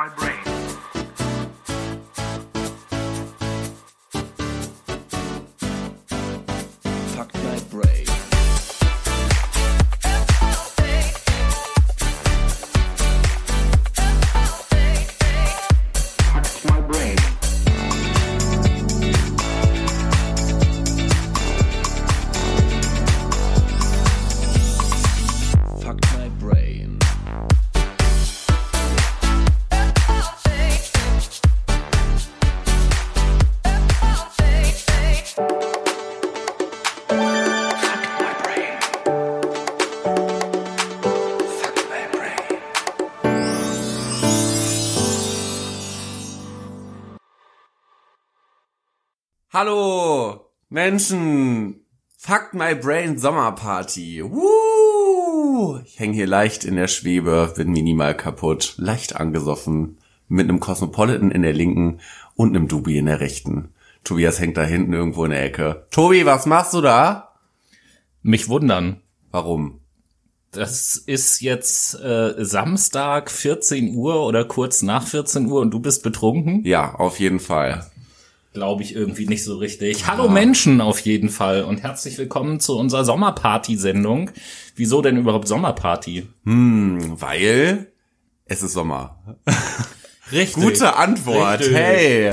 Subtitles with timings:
[0.00, 0.39] my brain.
[49.62, 51.84] Hallo, Menschen!
[52.16, 54.24] Fuck my brain Sommerparty.
[54.24, 55.80] Woo!
[55.84, 61.30] Ich hänge hier leicht in der Schwebe, bin minimal kaputt, leicht angesoffen, mit einem Cosmopolitan
[61.30, 62.00] in der linken
[62.36, 63.74] und einem Dubi in der rechten.
[64.02, 65.84] Tobias hängt da hinten irgendwo in der Ecke.
[65.90, 67.34] Tobi, was machst du da?
[68.22, 69.02] Mich wundern.
[69.30, 69.80] Warum?
[70.52, 76.02] Das ist jetzt äh, Samstag 14 Uhr oder kurz nach 14 Uhr und du bist
[76.02, 76.64] betrunken?
[76.64, 77.84] Ja, auf jeden Fall.
[78.52, 80.08] Glaube ich irgendwie nicht so richtig.
[80.08, 84.32] Hallo Menschen auf jeden Fall und herzlich willkommen zu unserer Sommerparty-Sendung.
[84.74, 86.26] Wieso denn überhaupt Sommerparty?
[86.44, 87.92] Hm, weil
[88.46, 89.36] es ist Sommer.
[90.32, 90.64] Richtig.
[90.64, 91.60] Gute Antwort.
[91.60, 91.76] Richtig.
[91.76, 92.30] Hey.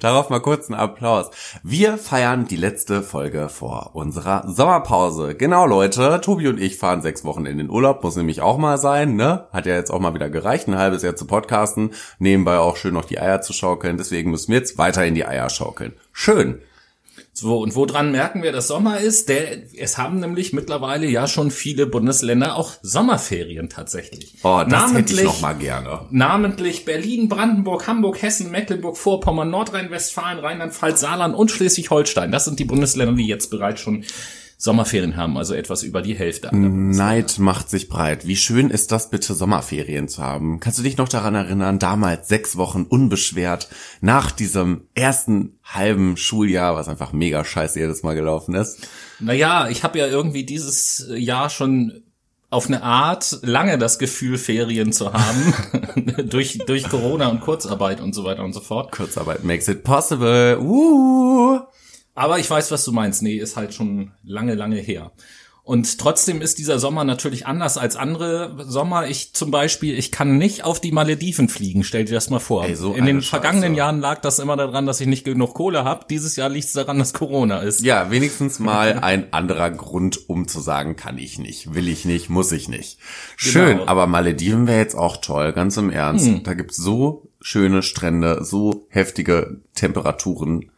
[0.00, 1.30] Darauf mal kurz einen Applaus.
[1.62, 5.34] Wir feiern die letzte Folge vor unserer Sommerpause.
[5.34, 6.20] Genau, Leute.
[6.22, 8.02] Tobi und ich fahren sechs Wochen in den Urlaub.
[8.02, 9.46] Muss nämlich auch mal sein, ne?
[9.52, 11.90] Hat ja jetzt auch mal wieder gereicht, ein halbes Jahr zu podcasten.
[12.18, 13.96] Nebenbei auch schön noch die Eier zu schaukeln.
[13.96, 15.92] Deswegen müssen wir jetzt weiter in die Eier schaukeln.
[16.12, 16.60] Schön.
[17.34, 19.30] So, und woran merken wir, dass Sommer ist?
[19.30, 24.34] Der, es haben nämlich mittlerweile ja schon viele Bundesländer auch Sommerferien tatsächlich.
[24.42, 26.00] Oh, das hätte ich Namentlich- noch mal gerne.
[26.10, 32.30] Namentlich Berlin, Brandenburg, Hamburg, Hessen, Mecklenburg-Vorpommern, Nordrhein-Westfalen, Rheinland-Pfalz, Saarland und Schleswig-Holstein.
[32.32, 34.04] Das sind die Bundesländer, die jetzt bereits schon
[34.62, 36.54] Sommerferien haben, also etwas über die Hälfte.
[36.54, 38.28] Neid macht sich breit.
[38.28, 40.60] Wie schön ist das bitte, Sommerferien zu haben?
[40.60, 43.68] Kannst du dich noch daran erinnern, damals sechs Wochen unbeschwert
[44.00, 48.86] nach diesem ersten halben Schuljahr, was einfach mega scheiße jedes Mal gelaufen ist?
[49.18, 52.04] Naja, ich habe ja irgendwie dieses Jahr schon
[52.48, 55.54] auf eine Art lange das Gefühl, Ferien zu haben,
[56.28, 58.92] durch, durch Corona und Kurzarbeit und so weiter und so fort.
[58.92, 60.56] Kurzarbeit makes it possible.
[60.60, 61.62] Uh.
[62.14, 63.22] Aber ich weiß, was du meinst.
[63.22, 65.12] Nee, ist halt schon lange, lange her.
[65.64, 69.06] Und trotzdem ist dieser Sommer natürlich anders als andere Sommer.
[69.06, 71.84] Ich zum Beispiel, ich kann nicht auf die Malediven fliegen.
[71.84, 72.64] Stell dir das mal vor.
[72.64, 73.78] Ey, so In den eine vergangenen Scheiße.
[73.78, 76.04] Jahren lag das immer daran, dass ich nicht genug Kohle habe.
[76.10, 77.80] Dieses Jahr liegt es daran, dass Corona ist.
[77.82, 82.28] Ja, wenigstens mal ein anderer Grund, um zu sagen, kann ich nicht, will ich nicht,
[82.28, 82.98] muss ich nicht.
[83.36, 83.86] Schön, Genau.
[83.86, 86.28] aber Malediven wäre jetzt auch toll, ganz im Ernst.
[86.42, 90.71] Da gibt's so schöne Strände, so heftige Temperaturen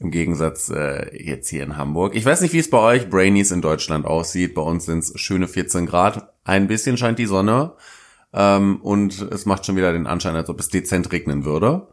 [0.00, 2.14] im Gegensatz äh, jetzt hier in Hamburg.
[2.14, 4.54] Ich weiß nicht, wie es bei euch Brainies in Deutschland aussieht.
[4.54, 6.32] Bei uns sind's schöne 14 Grad.
[6.44, 7.72] Ein bisschen scheint die Sonne.
[8.32, 11.88] Ähm, und es macht schon wieder den Anschein, als ob es dezent regnen würde.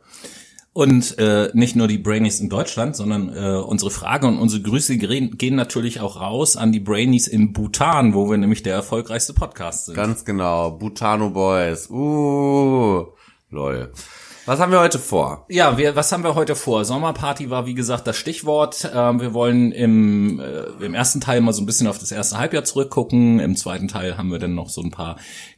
[0.74, 4.98] Und äh, nicht nur die Brainies in Deutschland, sondern äh, unsere Frage und unsere Grüße
[4.98, 9.86] gehen, natürlich auch raus an die Brainies in Bhutan, wo wir nämlich der erfolgreichste Podcast
[9.86, 9.96] sind.
[9.96, 10.72] Ganz genau.
[10.72, 11.90] Butano Boys.
[11.90, 13.06] Uh,
[13.50, 13.94] lol.
[14.48, 15.48] Was haben wir heute vor?
[15.50, 16.86] Ja, wir, was haben wir heute vor?
[16.86, 18.88] Sommerparty war, wie gesagt, das Stichwort.
[18.94, 22.38] Ähm, wir wollen im, äh, im ersten Teil mal so ein bisschen auf das erste
[22.38, 23.40] Halbjahr zurückgucken.
[23.40, 25.16] Im zweiten Teil haben wir dann noch so ein paar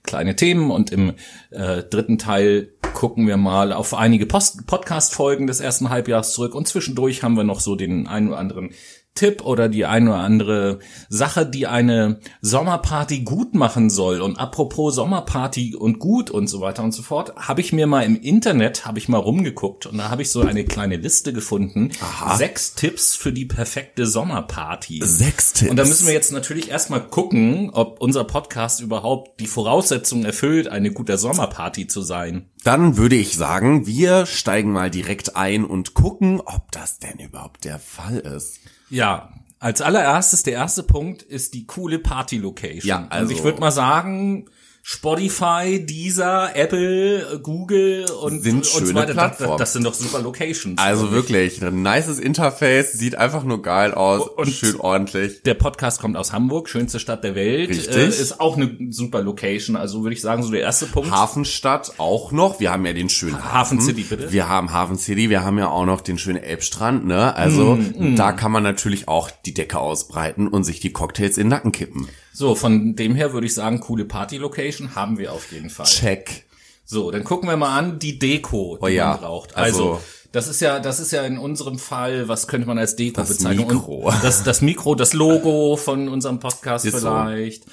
[0.07, 1.13] kleine Themen und im
[1.51, 7.22] äh, dritten Teil gucken wir mal auf einige Podcast-Folgen des ersten Halbjahres zurück und zwischendurch
[7.22, 8.72] haben wir noch so den einen oder anderen
[9.17, 10.79] Tipp oder die eine oder andere
[11.09, 14.22] Sache, die eine Sommerparty gut machen soll.
[14.22, 18.03] Und apropos Sommerparty und gut und so weiter und so fort, habe ich mir mal
[18.03, 21.91] im Internet, habe ich mal rumgeguckt und da habe ich so eine kleine Liste gefunden.
[22.35, 25.01] Sechs Tipps für die perfekte Sommerparty.
[25.03, 25.72] Sechs Tipps.
[25.72, 30.67] Und da müssen wir jetzt natürlich erstmal gucken, ob unser Podcast überhaupt die Voraussetzungen erfüllt,
[30.67, 32.49] eine gute Sommerparty zu sein.
[32.64, 37.66] Dann würde ich sagen, wir steigen mal direkt ein und gucken, ob das denn überhaupt
[37.66, 38.59] der Fall ist.
[38.90, 42.88] Ja, als allererstes, der erste Punkt ist die coole Party-Location.
[42.88, 44.46] Ja, also- Und ich würde mal sagen,
[44.89, 49.07] Spotify, Deezer, Apple, Google und, Sind und so schöne weiter.
[49.07, 49.57] Das, Plattformen.
[49.59, 50.78] das sind doch super Locations.
[50.81, 55.41] Also wirklich, ein nices Interface, sieht einfach nur geil aus, Und- schön ordentlich.
[55.43, 57.69] Der Podcast kommt aus Hamburg, schönste Stadt der Welt.
[57.69, 57.93] Richtig.
[57.97, 59.75] Äh, ist auch eine super Location.
[59.75, 61.11] Also würde ich sagen, so der erste Punkt.
[61.11, 62.61] Hafenstadt auch noch.
[62.61, 64.31] Wir haben ja den schönen Hafen City, bitte.
[64.31, 67.35] Wir haben Hafen City, wir haben ja auch noch den schönen Elbstrand, ne?
[67.35, 71.43] Also Mm, da kann man natürlich auch die Decke ausbreiten und sich die Cocktails in
[71.47, 72.07] den Nacken kippen.
[72.37, 75.87] So, von dem her würde ich sagen, coole Party-Location haben wir auf jeden Fall.
[75.87, 76.45] Check.
[76.85, 79.57] So, dann gucken wir mal an die Deko, die Oh ja, man braucht.
[79.57, 80.01] Also, also-
[80.34, 83.29] das ist ja, das ist ja in unserem Fall, was könnte man als Deko Das
[83.29, 83.66] bezeichnen?
[83.67, 84.09] Mikro.
[84.09, 87.09] Und das, das Mikro, das Logo von unserem Podcast Ist so.
[87.09, 87.63] vielleicht.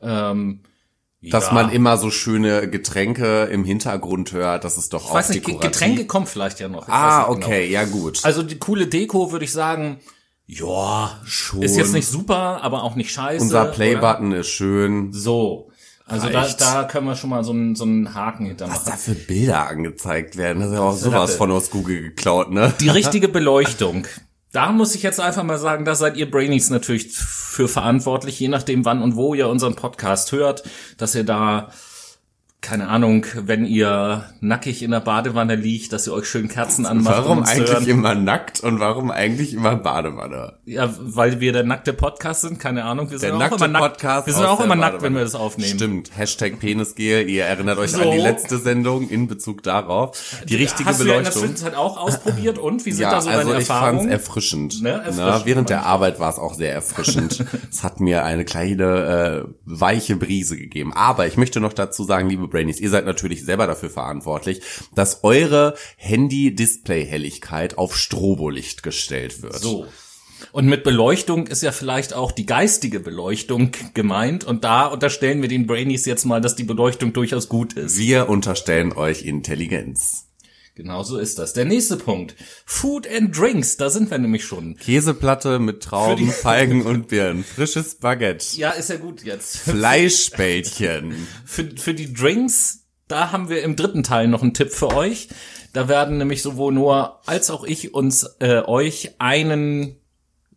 [0.00, 0.60] Ähm,
[1.20, 1.52] Dass ja.
[1.52, 5.46] man immer so schöne Getränke im Hintergrund hört, das ist doch ich auch weiß nicht,
[5.46, 5.72] dekorativ.
[5.72, 6.88] Getränke kommen vielleicht ja noch.
[6.88, 7.36] Ah, genau.
[7.36, 8.24] okay, ja gut.
[8.24, 10.00] Also die coole Deko würde ich sagen,
[10.46, 11.62] ja, Schon.
[11.62, 13.42] ist jetzt nicht super, aber auch nicht scheiße.
[13.42, 13.66] Unser?
[13.66, 15.12] Playbutton ist schön.
[15.12, 15.70] So.
[16.08, 16.60] Also da, Reicht.
[16.60, 19.66] da können wir schon mal so einen, so einen Haken hinter Was da für Bilder
[19.66, 22.72] angezeigt werden, das ist ja auch sowas von aus Google geklaut, ne?
[22.80, 24.06] Die richtige Beleuchtung.
[24.52, 28.46] Da muss ich jetzt einfach mal sagen, da seid ihr Brainies natürlich für verantwortlich, je
[28.46, 30.62] nachdem wann und wo ihr unseren Podcast hört,
[30.96, 31.72] dass ihr da,
[32.62, 37.18] keine Ahnung, wenn ihr nackig in der Badewanne liegt, dass ihr euch schön Kerzen anmacht.
[37.18, 37.86] um Warum eigentlich hören.
[37.86, 40.54] immer nackt und warum eigentlich immer Badewanne?
[40.64, 43.08] Ja, weil wir der nackte Podcast sind, keine Ahnung.
[43.10, 43.98] Wir sind Der auch nackte immer nackt.
[43.98, 45.74] Podcast Wir sind auch immer nackt, wenn wir das aufnehmen.
[45.76, 46.10] Stimmt.
[46.16, 47.28] Hashtag Penisgel.
[47.28, 48.00] Ihr erinnert euch So.
[48.02, 50.18] an die letzte Sendung in Bezug darauf.
[50.48, 51.42] Die richtige Hast du ja in der Beleuchtung.
[51.56, 54.08] Zwischenzeit auch ausprobiert und wie sind Ja, da so also deine ich fand's Erfahrungen?
[54.10, 54.82] erfrischend.
[54.82, 57.44] Ne, erfrischend, während der Arbeit war es auch sehr erfrischend.
[57.70, 60.92] es hat mir eine kleine äh, weiche Brise gegeben.
[60.94, 64.62] Aber ich möchte noch dazu sagen, liebe Brainies, ihr seid natürlich selber dafür verantwortlich,
[64.94, 69.58] dass eure Handy-Display-Helligkeit auf Strobolicht gestellt wird.
[69.58, 69.86] So.
[70.52, 74.44] Und mit Beleuchtung ist ja vielleicht auch die geistige Beleuchtung gemeint.
[74.44, 77.98] Und da unterstellen wir den Brainies jetzt mal, dass die Beleuchtung durchaus gut ist.
[77.98, 80.25] Wir unterstellen euch Intelligenz.
[80.76, 81.54] Genau so ist das.
[81.54, 82.34] Der nächste Punkt.
[82.66, 83.78] Food and Drinks.
[83.78, 84.76] Da sind wir nämlich schon.
[84.76, 87.44] Käseplatte mit Trauben, Feigen und Birnen.
[87.44, 88.44] Frisches Baguette.
[88.58, 89.56] Ja, ist ja gut jetzt.
[89.70, 91.26] Fleischbällchen.
[91.46, 95.28] Für, für die Drinks, da haben wir im dritten Teil noch einen Tipp für euch.
[95.72, 99.96] Da werden nämlich sowohl Noah als auch ich uns äh, euch einen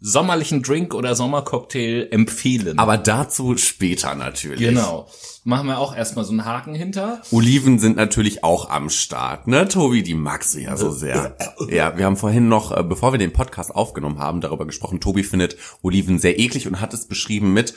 [0.02, 2.78] sommerlichen Drink oder Sommercocktail empfehlen.
[2.78, 4.60] Aber dazu später natürlich.
[4.60, 5.08] genau.
[5.46, 7.22] Machen wir auch erstmal so einen Haken hinter.
[7.32, 9.68] Oliven sind natürlich auch am Start, ne?
[9.68, 11.36] Tobi, die magst du ja so sehr.
[11.70, 15.00] Ja, wir haben vorhin noch, äh, bevor wir den Podcast aufgenommen haben, darüber gesprochen.
[15.00, 17.74] Tobi findet Oliven sehr eklig und hat es beschrieben mit,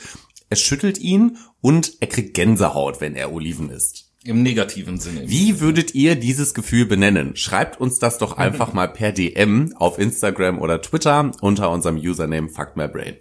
[0.49, 4.11] es schüttelt ihn und er kriegt Gänsehaut, wenn er Oliven isst.
[4.25, 5.27] Im negativen Sinne.
[5.27, 7.35] Wie würdet ihr dieses Gefühl benennen?
[7.35, 12.49] Schreibt uns das doch einfach mal per DM auf Instagram oder Twitter unter unserem Username
[12.49, 13.15] FuckMyBrain.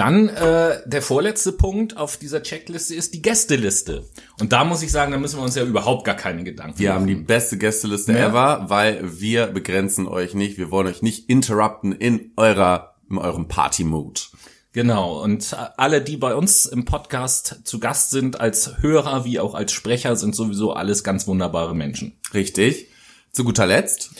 [0.00, 4.04] Dann äh, der vorletzte Punkt auf dieser Checkliste ist die Gästeliste.
[4.40, 6.88] Und da muss ich sagen, da müssen wir uns ja überhaupt gar keine Gedanken Wir
[6.88, 7.00] machen.
[7.00, 8.28] haben die beste Gästeliste Ja.
[8.28, 10.56] ever, weil wir begrenzen euch nicht.
[10.56, 14.30] Wir wollen euch nicht interrupten in eurer, in eurem Party-Mood.
[14.72, 15.22] Genau.
[15.22, 19.72] Und alle, die bei uns im Podcast zu Gast sind, als Hörer wie auch als
[19.72, 22.12] Sprecher, sind sowieso alles ganz wunderbare Menschen.
[22.32, 22.86] Richtig.
[23.32, 24.12] Zu guter Letzt,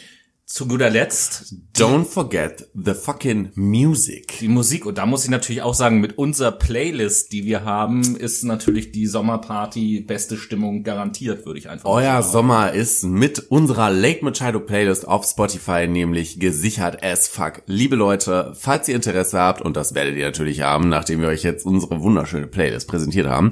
[0.51, 4.41] Zu guter Letzt don't forget the fucking music.
[4.41, 4.85] die Musik.
[4.85, 8.91] Und da muss ich natürlich auch sagen, mit unserer Playlist, die wir haben, ist natürlich
[8.91, 12.33] die Sommerparty beste Stimmung garantiert, würde ich einfach mal Euer sagen.
[12.33, 17.63] Sommer ist mit unserer Lake Machado Playlist auf Spotify nämlich gesichert as fuck.
[17.67, 21.45] Liebe Leute, falls ihr Interesse habt, und das werdet ihr natürlich haben, nachdem wir euch
[21.45, 23.51] jetzt unsere wunderschöne Playlist präsentiert haben,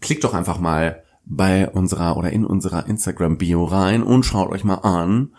[0.00, 4.76] klickt doch einfach mal bei unserer oder in unserer Instagram-Bio rein und schaut euch mal
[4.76, 5.32] an,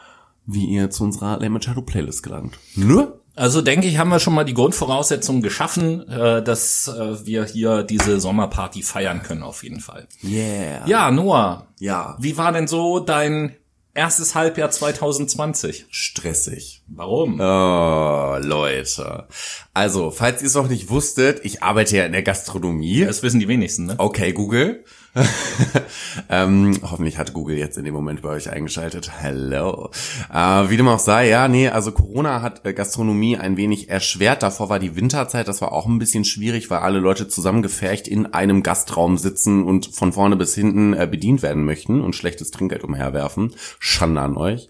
[0.45, 2.57] wie ihr zu unserer Lake Machado Playlist gelangt.
[2.75, 3.19] Nur?
[3.35, 7.81] Also denke ich, haben wir schon mal die Grundvoraussetzungen geschaffen, äh, dass äh, wir hier
[7.81, 10.07] diese Sommerparty feiern können, auf jeden Fall.
[10.23, 10.85] Yeah.
[10.87, 12.15] Ja, Noah, Ja.
[12.19, 13.55] wie war denn so dein
[13.95, 15.87] erstes Halbjahr 2020?
[15.89, 16.83] Stressig.
[16.87, 17.39] Warum?
[17.39, 19.27] Oh, Leute.
[19.73, 23.03] Also, falls ihr es noch nicht wusstet, ich arbeite ja in der Gastronomie.
[23.05, 23.95] Das wissen die wenigsten, ne?
[23.97, 24.83] Okay, Google.
[26.29, 29.11] ähm, hoffentlich hat Google jetzt in dem Moment bei euch eingeschaltet.
[29.19, 29.91] Hello.
[30.33, 34.41] Äh, wie dem auch sei, ja, nee, also Corona hat äh, Gastronomie ein wenig erschwert.
[34.41, 38.33] Davor war die Winterzeit, das war auch ein bisschen schwierig, weil alle Leute zusammengefercht in
[38.33, 42.83] einem Gastraum sitzen und von vorne bis hinten äh, bedient werden möchten und schlechtes Trinkgeld
[42.83, 43.53] umherwerfen.
[43.77, 44.67] Schande an euch.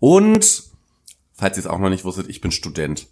[0.00, 0.64] Und,
[1.34, 3.08] falls ihr es auch noch nicht wusstet, ich bin Student.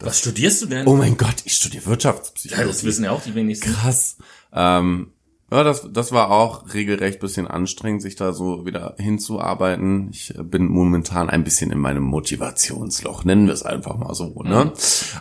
[0.00, 0.86] Was studierst du denn?
[0.86, 2.62] Oh mein Gott, ich studiere Wirtschaftspsychologie.
[2.62, 3.72] ja, das wissen ja auch die wenigsten.
[3.72, 4.16] Krass.
[4.52, 5.12] Ähm,
[5.50, 10.10] ja, das, das war auch regelrecht bisschen anstrengend, sich da so wieder hinzuarbeiten.
[10.10, 14.42] Ich äh, bin momentan ein bisschen in meinem Motivationsloch, nennen wir es einfach mal so.
[14.42, 14.72] Ne?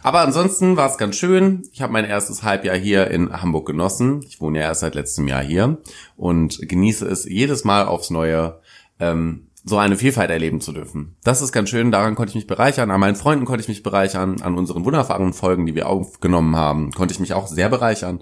[0.03, 1.61] Aber ansonsten war es ganz schön.
[1.71, 4.21] Ich habe mein erstes Halbjahr hier in Hamburg genossen.
[4.27, 5.77] Ich wohne ja erst seit letztem Jahr hier
[6.17, 8.59] und genieße es jedes Mal aufs Neue,
[8.99, 11.15] ähm, so eine Vielfalt erleben zu dürfen.
[11.23, 13.83] Das ist ganz schön, daran konnte ich mich bereichern, an meinen Freunden konnte ich mich
[13.83, 18.21] bereichern, an unseren wunderbaren Folgen, die wir aufgenommen haben, konnte ich mich auch sehr bereichern.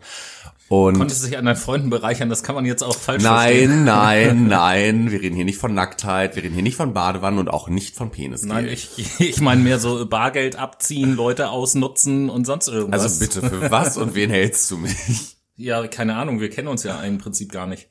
[0.68, 3.86] Und Konntest du dich an deinen Freunden bereichern, das kann man jetzt auch falsch verstehen.
[3.86, 7.40] nein, nein, nein, wir reden hier nicht von Nacktheit, wir reden hier nicht von Badewannen
[7.40, 8.44] und auch nicht von Penis.
[8.44, 13.04] Nein, ich, ich meine mehr so Bargeld abziehen, Leute ausnutzen und sonst irgendwas.
[13.04, 15.38] Also bitte, für was und wen hältst du mich?
[15.56, 17.88] Ja, keine Ahnung, wir kennen uns ja im Prinzip gar nicht.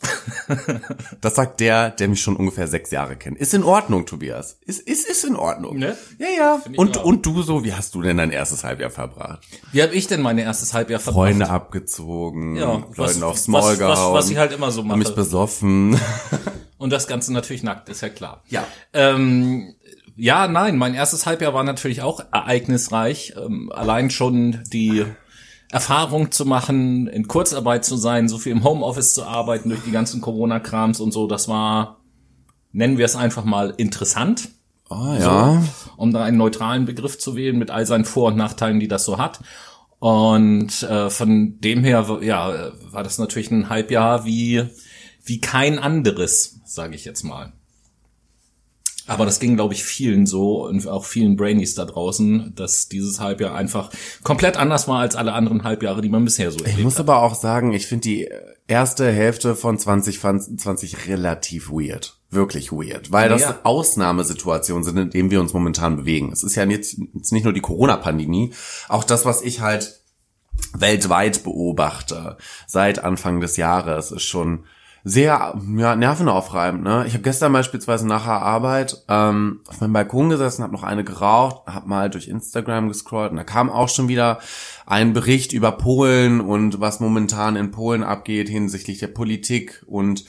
[1.20, 3.38] Das sagt der, der mich schon ungefähr sechs Jahre kennt.
[3.38, 4.58] Ist in Ordnung, Tobias.
[4.66, 5.78] Ist, ist, ist in Ordnung.
[5.78, 5.96] Ne?
[6.18, 6.60] Ja, ja.
[6.76, 9.40] Und, und du so, wie hast du denn dein erstes Halbjahr verbracht?
[9.72, 11.26] Wie habe ich denn mein erstes Halbjahr verbracht?
[11.28, 14.14] Freunde abgezogen, Ja, was- Leuten aufs Maul was- was- gehauen.
[14.14, 15.16] was ich halt immer so hab mich mache.
[15.16, 16.00] besoffen.
[16.78, 18.42] Und das Ganze natürlich nackt, ist ja klar.
[18.48, 18.64] Ja.
[18.94, 19.74] Ähm,
[20.16, 23.34] ja, nein, mein erstes Halbjahr war natürlich auch ereignisreich.
[23.36, 25.04] Ähm, allein schon die
[25.70, 29.92] Erfahrung zu machen, in Kurzarbeit zu sein, so viel im Homeoffice zu arbeiten durch die
[29.92, 32.00] ganzen Corona-Krams und so, das war,
[32.72, 34.48] nennen wir es einfach mal interessant,
[34.88, 35.62] Oh ja.
[35.96, 39.04] um da einen neutralen Begriff zu wählen mit all seinen Vor- und Nachteilen, die das
[39.04, 39.40] so hat.
[40.00, 44.64] Und äh, von dem her, ja, war das natürlich ein Halbjahr wie
[45.24, 47.52] wie kein anderes, sage ich jetzt mal.
[49.10, 53.18] Aber das ging, glaube ich, vielen so und auch vielen Brainies da draußen, dass dieses
[53.20, 53.90] Halbjahr einfach
[54.22, 57.00] komplett anders war als alle anderen Halbjahre, die man bisher so Ich erlebt muss hat.
[57.00, 58.28] aber auch sagen, ich finde die
[58.68, 62.16] erste Hälfte von 2020 relativ weird.
[62.30, 63.10] Wirklich weird.
[63.10, 63.58] Weil das Ja.
[63.64, 66.30] Ausnahmesituationen sind, in denen wir uns momentan bewegen.
[66.32, 68.52] Es ist ja jetzt, jetzt nicht nur die Corona-Pandemie,
[68.88, 70.00] auch das, was ich halt
[70.72, 72.36] weltweit beobachte
[72.66, 74.64] seit Anfang des Jahres, ist schon
[75.02, 76.82] sehr ja, nervenaufreibend.
[76.82, 77.04] Ne?
[77.06, 81.04] Ich habe gestern beispielsweise nach der Arbeit ähm, auf meinem Balkon gesessen, habe noch eine
[81.04, 84.40] geraucht, habe mal durch Instagram gescrollt und da kam auch schon wieder
[84.86, 90.24] ein Bericht über Polen und was momentan in Polen abgeht hinsichtlich der Politik und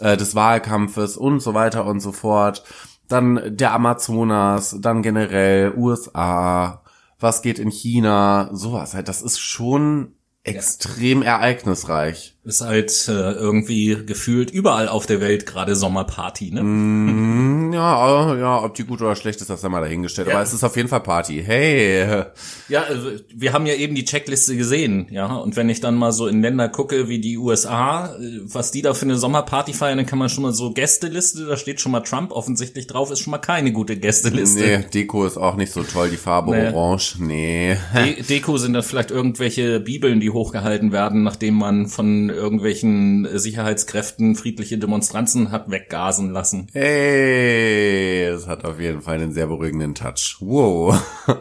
[0.00, 2.64] äh, des Wahlkampfes und so weiter und so fort.
[3.06, 6.82] Dann der Amazonas, dann generell USA,
[7.20, 9.08] was geht in China, sowas halt.
[9.08, 10.14] Das ist schon
[10.48, 12.34] extrem ereignisreich.
[12.44, 16.60] Ist halt äh, irgendwie gefühlt überall auf der Welt gerade Sommerparty, ne?
[16.60, 20.28] Hm, Ja, äh, ja, ob die gut oder schlecht ist, das sei mal dahingestellt.
[20.28, 20.34] Ja.
[20.34, 21.42] Aber es ist auf jeden Fall Party.
[21.44, 22.24] Hey.
[22.68, 25.26] Ja, also wir haben ja eben die Checkliste gesehen, ja.
[25.36, 28.82] Und wenn ich dann mal so in Länder gucke wie die USA, äh, was die
[28.82, 31.92] da für eine Sommerparty feiern, dann kann man schon mal so Gästeliste, da steht schon
[31.92, 34.60] mal Trump offensichtlich drauf, ist schon mal keine gute Gästeliste.
[34.60, 36.68] Nee, Deko ist auch nicht so toll, die Farbe Nee.
[36.74, 37.16] orange.
[37.18, 37.76] Nee.
[37.94, 44.34] De Deko sind dann vielleicht irgendwelche Bibeln, die hochgehalten werden, nachdem man von irgendwelchen Sicherheitskräften
[44.36, 46.68] friedliche Demonstranten hat weggasen lassen.
[46.72, 50.36] Hey, es hat auf jeden Fall einen sehr beruhigenden Touch.
[50.40, 51.00] Wow.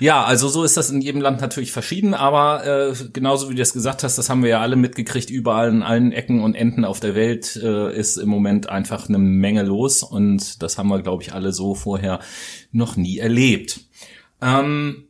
[0.00, 3.62] Ja, also so ist das in jedem Land natürlich verschieden, aber äh, genauso wie du
[3.62, 6.84] es gesagt hast, das haben wir ja alle mitgekriegt, überall in allen Ecken und Enden
[6.84, 11.00] auf der Welt äh, ist im Moment einfach eine Menge los und das haben wir,
[11.00, 12.18] glaube ich, alle so vorher
[12.72, 13.80] noch nie erlebt.
[14.42, 15.04] Ähm,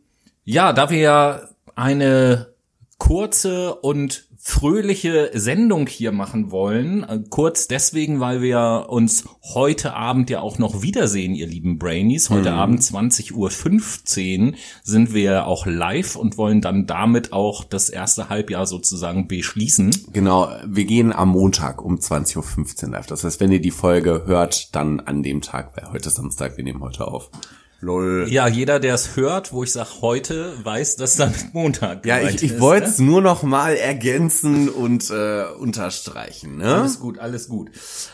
[0.45, 2.55] ja, da wir ja eine
[2.99, 7.03] kurze und fröhliche Sendung hier machen wollen.
[7.03, 12.29] Äh, Kurz deswegen, weil wir uns heute Abend ja auch noch wiedersehen, ihr lieben Brainies.
[12.29, 13.33] Heute Abend 20.15
[14.49, 20.09] Uhr sind wir auch live und wollen dann damit auch das erste Halbjahr sozusagen beschließen.
[20.13, 23.07] Genau, wir gehen am Montag um 20.15 Uhr live.
[23.07, 26.59] Das heißt, wenn ihr die Folge hört, dann an dem Tag, weil heute ist Samstag,
[26.59, 27.31] wir nehmen heute auf.
[27.85, 28.27] Lol.
[28.31, 32.43] Ja, jeder, der es hört, wo ich sage heute, weiß, dass damit Montag Ja, ich,
[32.43, 32.93] ich wollte ne?
[32.93, 36.57] es nur noch mal ergänzen und äh, unterstreichen.
[36.57, 36.77] Ne?
[36.77, 37.71] Alles gut, alles gut.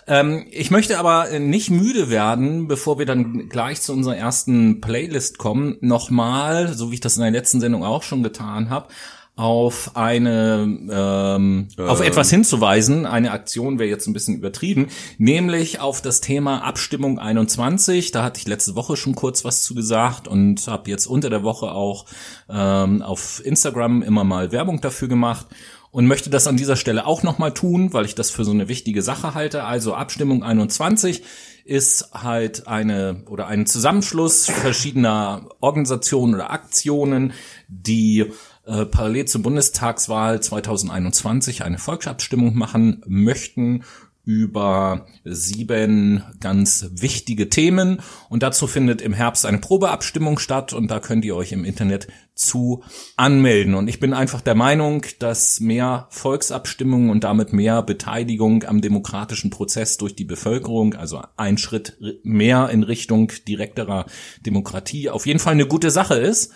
[0.09, 5.39] Ähm, ich möchte aber nicht müde werden, bevor wir dann gleich zu unserer ersten Playlist
[5.39, 8.89] kommen, nochmal, so wie ich das in der letzten Sendung auch schon getan habe,
[9.37, 13.07] auf eine ähm, auf etwas hinzuweisen.
[13.07, 18.11] Eine Aktion wäre jetzt ein bisschen übertrieben, nämlich auf das Thema Abstimmung 21.
[18.11, 21.43] Da hatte ich letzte Woche schon kurz was zu gesagt und habe jetzt unter der
[21.43, 22.05] Woche auch
[22.51, 25.47] ähm, auf Instagram immer mal Werbung dafür gemacht
[25.91, 28.69] und möchte das an dieser Stelle auch nochmal tun, weil ich das für so eine
[28.69, 29.65] wichtige Sache halte.
[29.65, 31.23] Also Abstimmung 21
[31.65, 37.33] ist halt eine oder ein Zusammenschluss verschiedener Organisationen oder Aktionen,
[37.69, 38.33] die
[38.71, 43.83] äh, parallel zur Bundestagswahl 2021 eine Volksabstimmung machen möchten
[44.25, 48.01] über sieben ganz wichtige Themen.
[48.29, 52.07] Und dazu findet im Herbst eine Probeabstimmung statt und da könnt ihr euch im Internet
[52.35, 52.85] zu
[53.17, 53.75] anmelden.
[53.75, 59.51] Und ich bin einfach der Meinung, dass mehr Volksabstimmungen und damit mehr Beteiligung am demokratischen
[59.51, 64.07] Prozess durch die Bevölkerung, also ein Schritt mehr in Richtung direkterer
[64.47, 66.53] Demokratie auf jeden Fall eine gute Sache ist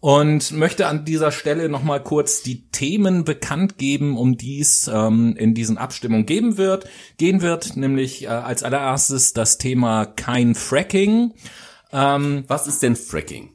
[0.00, 5.36] und möchte an dieser Stelle nochmal kurz die Themen bekannt geben, um die es ähm,
[5.36, 6.88] in diesen Abstimmungen geben wird,
[7.18, 11.34] gehen wird, nämlich äh, als allererstes das Thema kein Fracking.
[11.92, 13.50] Was ist denn Fracking?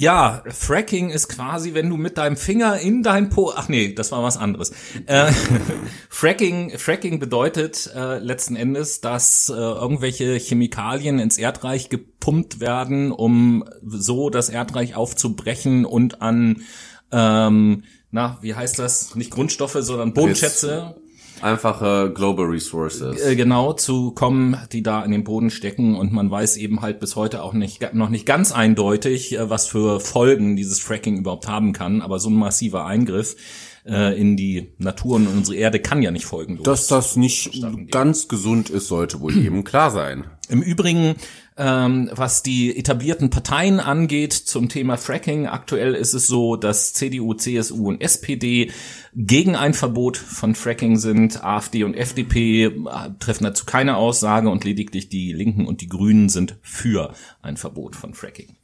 [0.00, 4.12] Ja, Fracking ist quasi, wenn du mit deinem Finger in dein Po, ach nee, das
[4.12, 4.70] war was anderes.
[5.06, 5.32] Äh,
[6.08, 13.64] Fracking, Fracking bedeutet äh, letzten Endes, dass äh, irgendwelche Chemikalien ins Erdreich gepumpt werden, um
[13.84, 16.62] so das Erdreich aufzubrechen und an,
[17.10, 19.16] ähm, na, wie heißt das?
[19.16, 20.94] Nicht Grundstoffe, sondern Bodenschätze.
[21.42, 23.20] Einfache Global Resources.
[23.24, 27.00] äh, genau zu kommen, die da in den Boden stecken und man weiß eben halt
[27.00, 31.48] bis heute auch nicht noch nicht ganz eindeutig, äh, was für Folgen dieses Fracking überhaupt
[31.48, 32.02] haben kann.
[32.02, 33.36] Aber so ein massiver Eingriff
[33.86, 36.64] äh, in die Natur und unsere Erde kann ja nicht folgenlos.
[36.64, 40.24] Dass das nicht ganz gesund ist, sollte wohl jedem klar sein.
[40.48, 41.16] Im Übrigen,
[41.58, 47.34] ähm, was die etablierten Parteien angeht zum Thema Fracking, aktuell ist es so, dass CDU,
[47.34, 48.70] CSU und SPD
[49.14, 51.44] gegen ein Verbot von Fracking sind.
[51.44, 52.70] AfD und FDP äh,
[53.18, 57.12] treffen dazu keine Aussage und lediglich die Linken und die Grünen sind für
[57.42, 58.56] ein Verbot von Fracking.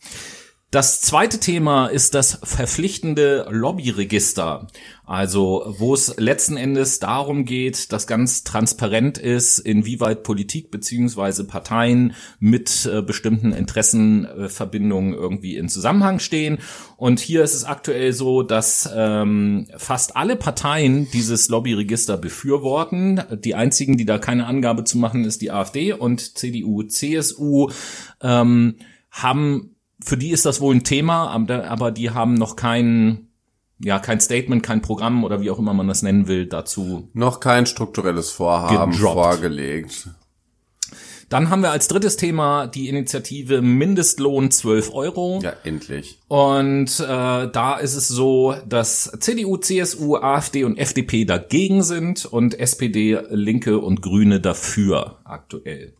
[0.75, 4.67] Das zweite Thema ist das verpflichtende Lobbyregister.
[5.07, 12.15] Also, wo es letzten Endes darum geht, dass ganz transparent ist, inwieweit Politik beziehungsweise Parteien
[12.41, 16.59] mit äh, bestimmten Interessenverbindungen irgendwie in Zusammenhang stehen.
[16.97, 23.23] Und hier ist es aktuell so, dass ähm, fast alle Parteien dieses Lobbyregister befürworten.
[23.45, 27.71] Die einzigen, die da keine Angabe zu machen, ist die AfD und CDU, CSU
[28.21, 28.75] ähm,
[29.13, 29.74] haben
[30.05, 33.29] für die ist das wohl ein Thema, aber die haben noch kein,
[33.79, 37.09] ja, kein Statement, kein Programm oder wie auch immer man das nennen will, dazu.
[37.15, 39.15] Noch kein strukturelles Vorhaben Gedroppt.
[39.15, 40.09] vorgelegt.
[41.31, 45.41] Dann haben wir als drittes Thema die Initiative Mindestlohn 12 Euro.
[45.43, 46.21] Ja, endlich.
[46.29, 52.61] Und äh, da ist es so, dass CDU, CSU, AfD und FDP dagegen sind und
[52.61, 55.95] SPD, Linke und Grüne dafür aktuell.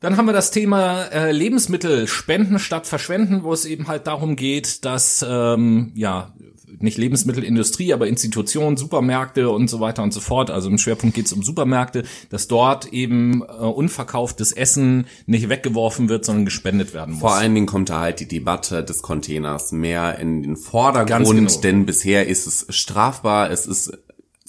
[0.00, 4.34] Dann haben wir das Thema äh, Lebensmittel spenden statt verschwenden, wo es eben halt darum
[4.34, 6.32] geht, dass ähm, ja
[6.78, 10.50] nicht Lebensmittelindustrie, aber Institutionen, Supermärkte und so weiter und so fort.
[10.50, 16.08] Also im Schwerpunkt geht es um Supermärkte, dass dort eben äh, unverkauftes Essen nicht weggeworfen
[16.08, 17.20] wird, sondern gespendet werden muss.
[17.20, 21.60] Vor allen Dingen kommt da halt die Debatte des Containers mehr in den Vordergrund, genau.
[21.60, 23.92] denn bisher ist es strafbar, es ist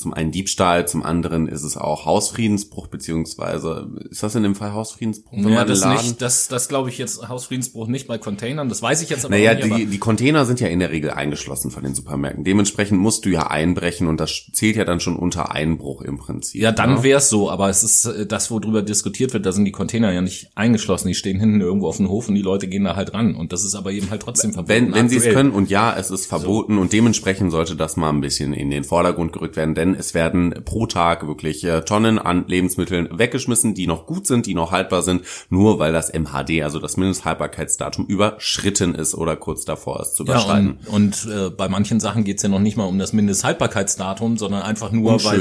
[0.02, 4.74] zum einen Diebstahl, zum anderen ist es auch Hausfriedensbruch, beziehungsweise ist das in dem Fall
[4.74, 5.32] Hausfriedensbruch?
[5.38, 8.82] wenn ja, das Laden- nicht, das, das glaube ich jetzt Hausfriedensbruch nicht bei Containern, das
[8.82, 9.66] weiß ich jetzt aber Naja, nicht.
[9.68, 12.44] die, aber die Container sind ja in der Regel eingeschlossen von den Supermärkten.
[12.44, 16.62] Dementsprechend musst du ja einbrechen und das zählt ja dann schon unter Einbruch im Prinzip.
[16.62, 17.04] ja, dann ne?
[17.04, 20.22] wär's so, aber es ist äh, das, worüber diskutiert wird, da sind die Container ja
[20.22, 23.14] nicht eingeschlossen, die stehen hinten irgendwo auf dem Hof und die Leute gehen da halt
[23.14, 24.70] ran und das ist aber eben halt trotzdem verboten.
[24.70, 28.10] Wenn, wenn sie es können, und ja, es ist verboten und dementsprechend sollte das mal
[28.10, 32.20] ein bisschen in den Vordergrund gerückt werden, denn es werden pro Tag wirklich äh, Tonnen
[32.20, 36.62] an Lebensmitteln weggeschmissen, die noch gut sind, die noch haltbar sind, nur weil das MHD,
[36.64, 40.80] also das Mindesthaltbarkeitsdatum, überschritten ist oder kurz davor ist zu Ja, überschreiten.
[40.88, 44.62] und, und äh, bei manchen Sachen geht's ja noch nicht mal um das Mindesthaltbarkeitsdatum, sondern
[44.64, 45.40] einfach nur, Um weil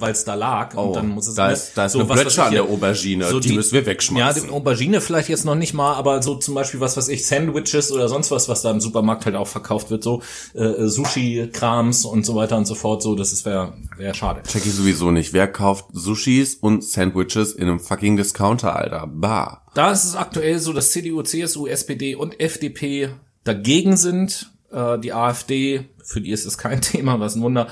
[0.00, 0.74] weil's da lag.
[0.76, 2.64] Oh, und dann muss es da ist- da ist eine weiß Bretsche ich an der
[2.64, 4.42] Aubergine, die müssen wir wegschmeißen.
[4.42, 7.26] Ja, die Aubergine vielleicht jetzt noch nicht mal, aber so zum Beispiel was, was ich,
[7.26, 10.22] Sandwiches oder sonst was, was da im Supermarkt halt auch verkauft wird, so
[10.54, 14.42] äh, Sushi-Krams und so weiter und so fort, so, das ist wäre wär schade.
[14.44, 15.32] Check ich sowieso nicht.
[15.32, 19.06] Wer kauft Sushis und Sandwiches in einem fucking Discounter, Alter?
[19.06, 19.62] Bah.
[19.74, 23.10] Da ist es aktuell so, dass CDU, CSU, SPD und FDP
[23.44, 24.52] dagegen sind.
[24.70, 27.68] Äh, die AfD, für die ist es kein Thema, was ein Wunder.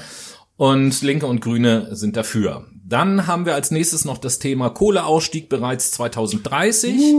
[0.56, 2.66] Und Linke und Grüne sind dafür.
[2.84, 7.14] Dann haben wir als nächstes noch das Thema Kohleausstieg bereits 2030.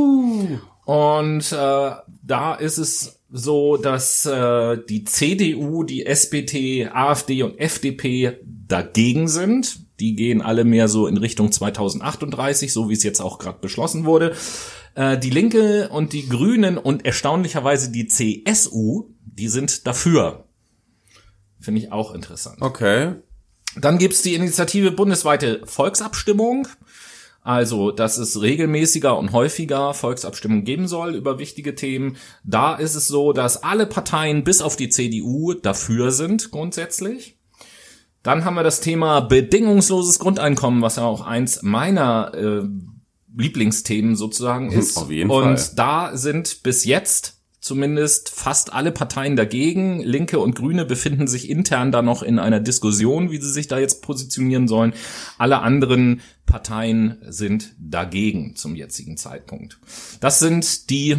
[0.86, 1.92] Und äh,
[2.24, 8.40] da ist es so, dass äh, die CDU, die SPD, AfD und FDP
[8.72, 10.00] dagegen sind.
[10.00, 14.06] Die gehen alle mehr so in Richtung 2038, so wie es jetzt auch gerade beschlossen
[14.06, 14.36] wurde.
[14.96, 20.46] Äh, die Linke und die Grünen und erstaunlicherweise die CSU, die sind dafür.
[21.60, 22.62] Finde ich auch interessant.
[22.62, 23.16] Okay.
[23.80, 26.68] Dann gibt's die Initiative bundesweite Volksabstimmung.
[27.44, 32.18] Also, dass es regelmäßiger und häufiger Volksabstimmungen geben soll über wichtige Themen.
[32.44, 37.38] Da ist es so, dass alle Parteien bis auf die CDU dafür sind, grundsätzlich.
[38.24, 42.62] Dann haben wir das Thema bedingungsloses Grundeinkommen, was ja auch eins meiner äh,
[43.36, 44.98] Lieblingsthemen sozusagen ist.
[44.98, 45.76] Auf jeden und Fall.
[45.76, 50.02] da sind bis jetzt zumindest fast alle Parteien dagegen.
[50.02, 53.80] Linke und Grüne befinden sich intern da noch in einer Diskussion, wie sie sich da
[53.80, 54.94] jetzt positionieren sollen.
[55.38, 59.80] Alle anderen Parteien sind dagegen zum jetzigen Zeitpunkt.
[60.20, 61.18] Das sind die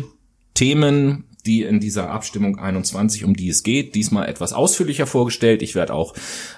[0.54, 5.62] Themen, die in dieser Abstimmung 21, um die es geht, diesmal etwas ausführlicher vorgestellt.
[5.62, 6.14] Ich werde auch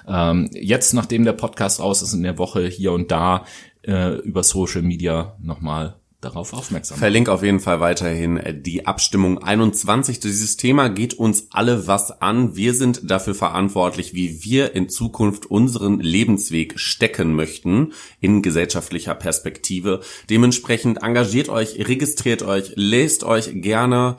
[0.07, 3.45] ähm, jetzt, nachdem der Podcast raus ist, in der Woche hier und da
[3.83, 5.95] äh, über Social Media nochmal
[6.25, 6.97] darauf aufmerksam.
[6.97, 10.19] Verlink auf jeden Fall weiterhin äh, die Abstimmung 21.
[10.19, 12.55] Dieses Thema geht uns alle was an.
[12.55, 20.01] Wir sind dafür verantwortlich, wie wir in Zukunft unseren Lebensweg stecken möchten in gesellschaftlicher Perspektive.
[20.29, 24.17] Dementsprechend engagiert euch, registriert euch, lest euch gerne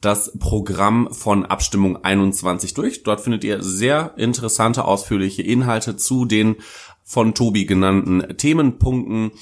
[0.00, 3.02] das Programm von Abstimmung 21 durch.
[3.02, 6.56] Dort findet ihr sehr interessante, ausführliche Inhalte zu den
[7.02, 9.32] von Tobi genannten Themenpunkten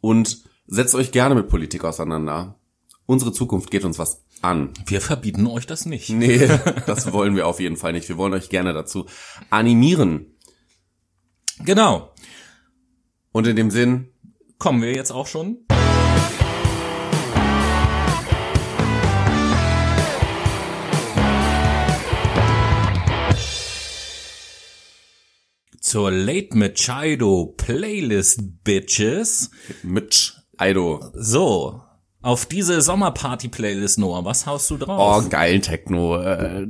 [0.00, 2.58] und setzt euch gerne mit Politik auseinander.
[3.04, 4.70] Unsere Zukunft geht uns was an.
[4.86, 6.10] Wir verbieten euch das nicht.
[6.10, 6.48] Nee,
[6.86, 8.08] das wollen wir auf jeden Fall nicht.
[8.08, 9.06] Wir wollen euch gerne dazu
[9.50, 10.36] animieren.
[11.64, 12.12] Genau.
[13.32, 14.08] Und in dem Sinn,
[14.58, 15.58] Kommen wir jetzt auch schon
[25.86, 29.52] zur Late Machado Playlist Bitches.
[29.84, 31.12] Mitch, Aido.
[31.14, 31.80] So,
[32.22, 35.30] auf diese Sommerparty-Playlist, Noah, was haust du Oh, drauf?
[35.30, 36.20] geilen Techno.
[36.20, 36.66] Äh,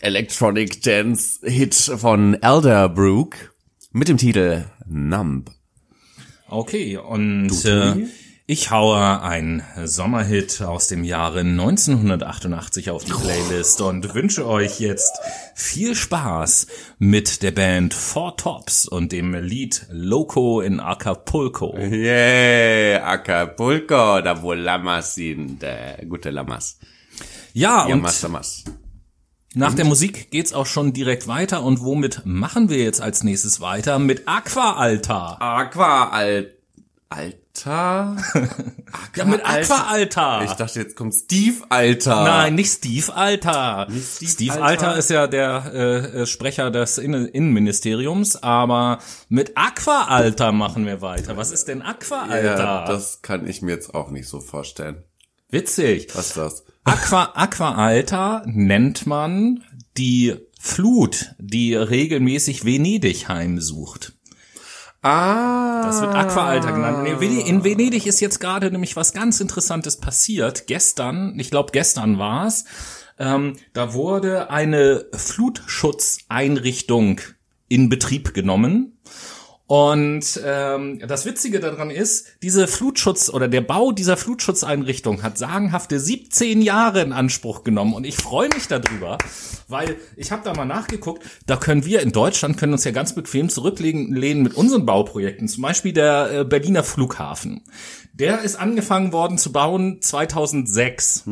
[0.00, 3.34] Electronic Dance Hit von Elderbrook
[3.90, 5.50] mit dem Titel Numb.
[6.48, 8.06] Okay, und äh?
[8.48, 15.10] Ich haue ein Sommerhit aus dem Jahre 1988 auf die Playlist und wünsche euch jetzt
[15.56, 21.76] viel Spaß mit der Band Four Tops und dem Lied Loco in Acapulco.
[21.76, 25.64] Yeah, Acapulco, da wo Lamas sind.
[25.64, 26.78] Äh, gute Lamas.
[27.52, 28.62] Ja, Ja, und Mas, Lamas.
[29.54, 33.60] nach der Musik geht's auch schon direkt weiter und womit machen wir jetzt als nächstes
[33.60, 33.98] weiter?
[33.98, 35.42] Mit Aqua Altar.
[35.42, 36.52] Aqua, Al
[37.08, 38.16] Alter?
[39.16, 40.44] Ja, mit Aqua Altar.
[40.44, 42.24] Ich dachte, jetzt kommt Steve Alter.
[42.24, 43.88] Nein, nicht Steve Alter.
[43.90, 44.88] Steve Steve, Alter?
[44.88, 44.98] Alter.
[44.98, 51.00] ist ja der äh, äh, Sprecher des Innen Innenministeriums, aber mit Aqua Alter machen wir
[51.00, 51.36] weiter.
[51.36, 52.58] Was ist denn Aqua Alter?
[52.58, 55.02] Ja, das kann ich mir jetzt auch nicht so vorstellen.
[55.48, 56.14] Witzig.
[56.14, 56.64] Was ist das?
[56.84, 59.64] Aqua, Aqua Alta nennt man
[59.96, 64.12] die Flut, die regelmäßig Venedig heimsucht.
[65.06, 65.82] Ah.
[65.84, 67.06] Das wird Aqua Alta genannt.
[67.20, 70.66] Vene- In Venedig ist jetzt gerade nämlich was ganz Interessantes passiert.
[70.66, 72.64] Gestern, ich glaube gestern war's,
[73.18, 77.20] ähm, da wurde eine Flutschutzeinrichtung
[77.68, 78.98] in Betrieb genommen.
[79.68, 85.98] Und ähm, das Witzige daran ist, diese Flutschutz oder der Bau dieser Flutschutzeinrichtung hat sagenhafte
[85.98, 87.92] 17 Jahre in Anspruch genommen.
[87.92, 89.18] Und ich freue mich darüber,
[89.66, 93.16] weil ich habe da mal nachgeguckt, da können wir in Deutschland können uns ja ganz
[93.16, 97.62] bequem zurücklehnen lehnen mit unseren Bauprojekten, zum Beispiel der äh, Berliner Flughafen.
[98.18, 101.24] Der ist angefangen worden zu bauen 2006.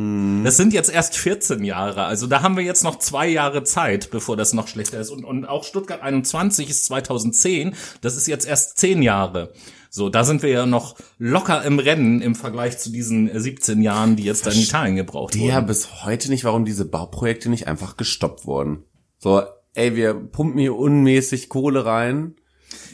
[0.45, 2.05] Das sind jetzt erst 14 Jahre.
[2.05, 5.09] Also da haben wir jetzt noch zwei Jahre Zeit, bevor das noch schlechter ist.
[5.09, 7.75] Und, und auch Stuttgart 21 ist 2010.
[8.03, 9.55] Das ist jetzt erst 10 Jahre.
[9.89, 13.81] So, da sind wir ja noch locker im Rennen im Vergleich zu diesen äh, 17
[13.81, 15.67] Jahren, die jetzt da in Italien gebraucht Ja, wurden.
[15.67, 18.85] bis heute nicht, warum diese Bauprojekte nicht einfach gestoppt wurden.
[19.19, 19.41] So,
[19.75, 22.35] ey, wir pumpen hier unmäßig Kohle rein,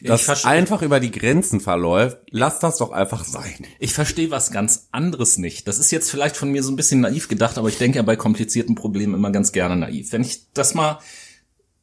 [0.03, 2.19] das verste- einfach über die Grenzen verläuft.
[2.31, 3.67] Lass das doch einfach sein.
[3.79, 5.69] Ich verstehe was ganz anderes nicht.
[5.69, 8.03] Das ist jetzt vielleicht von mir so ein bisschen naiv gedacht, aber ich denke ja
[8.03, 10.13] bei komplizierten Problemen immer ganz gerne naiv.
[10.13, 10.99] Wenn ich das mal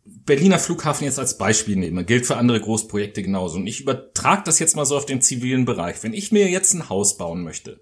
[0.06, 3.58] Berliner Flughafen jetzt als Beispiel nehme, gilt für andere Großprojekte genauso.
[3.58, 6.01] Und ich übertrage das jetzt mal so auf den zivilen Bereich.
[6.01, 7.82] Wenn ich mir jetzt ein Haus bauen möchte,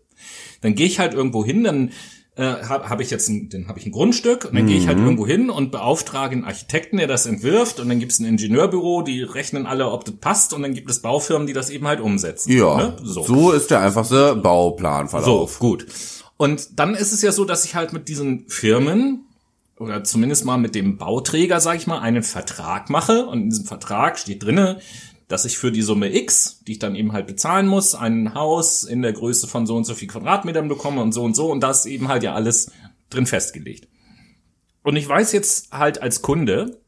[0.62, 1.92] dann gehe ich halt irgendwo hin, dann
[2.36, 4.88] äh, habe hab ich jetzt ein, dann habe ich ein Grundstück und dann gehe ich
[4.88, 8.26] halt irgendwo hin und beauftrage einen Architekten, der das entwirft und dann gibt es ein
[8.26, 11.88] Ingenieurbüro, die rechnen alle, ob das passt und dann gibt es Baufirmen, die das eben
[11.88, 12.52] halt umsetzen.
[12.52, 12.98] Ja, ne?
[13.02, 13.52] so.
[13.52, 15.60] ist der einfachste So, Bauplanverlauf.
[15.60, 15.86] gut.
[16.38, 19.26] Und dann ist es ja so, dass ich halt mit diesen Firmen
[19.78, 23.26] oder zumindest mal mit dem Bauträger, sage ich mal, einen Vertrag mache.
[23.26, 24.80] Und in diesem Vertrag steht drinne,
[25.28, 28.84] dass ich für die Summe X, die ich dann eben halt bezahlen muss, ein Haus
[28.84, 31.52] in der Größe von so und so viel Quadratmetern bekomme und so und so.
[31.52, 32.72] Und das eben halt ja alles
[33.10, 33.88] drin festgelegt.
[34.84, 36.80] Und ich weiß jetzt halt als Kunde,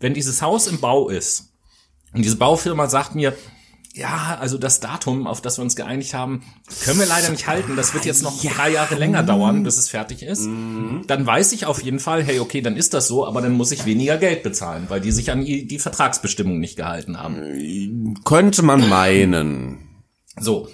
[0.00, 1.52] wenn dieses Haus im Bau ist
[2.12, 3.36] und diese Baufirma sagt mir,
[3.94, 6.42] ja, also das Datum, auf das wir uns geeinigt haben,
[6.82, 7.76] können wir leider nicht halten.
[7.76, 10.44] Das wird jetzt noch drei Jahre länger dauern, bis es fertig ist.
[10.44, 13.70] Dann weiß ich auf jeden Fall, hey, okay, dann ist das so, aber dann muss
[13.70, 18.14] ich weniger Geld bezahlen, weil die sich an die die Vertragsbestimmungen nicht gehalten haben.
[18.24, 20.02] Könnte man meinen.
[20.40, 20.68] So.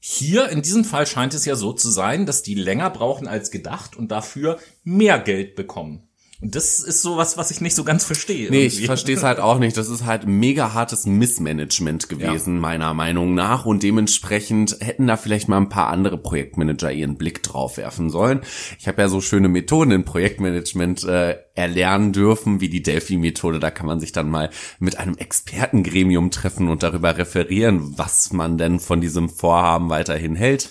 [0.00, 3.50] Hier in diesem Fall scheint es ja so zu sein, dass die länger brauchen als
[3.50, 6.08] gedacht und dafür mehr Geld bekommen.
[6.40, 8.50] Und das ist sowas, was ich nicht so ganz verstehe.
[8.50, 8.80] Nee, irgendwie.
[8.80, 9.76] ich verstehe es halt auch nicht.
[9.76, 13.64] Das ist halt mega hartes Missmanagement gewesen, meiner Meinung nach.
[13.64, 18.40] Und dementsprechend hätten da vielleicht mal ein paar andere Projektmanager ihren Blick drauf werfen sollen.
[18.78, 23.60] Ich habe ja so schöne Methoden in Projektmanagement äh, erlernen dürfen, wie die Delphi-Methode.
[23.60, 28.58] Da kann man sich dann mal mit einem Expertengremium treffen und darüber referieren, was man
[28.58, 30.70] denn von diesem Vorhaben weiterhin hält.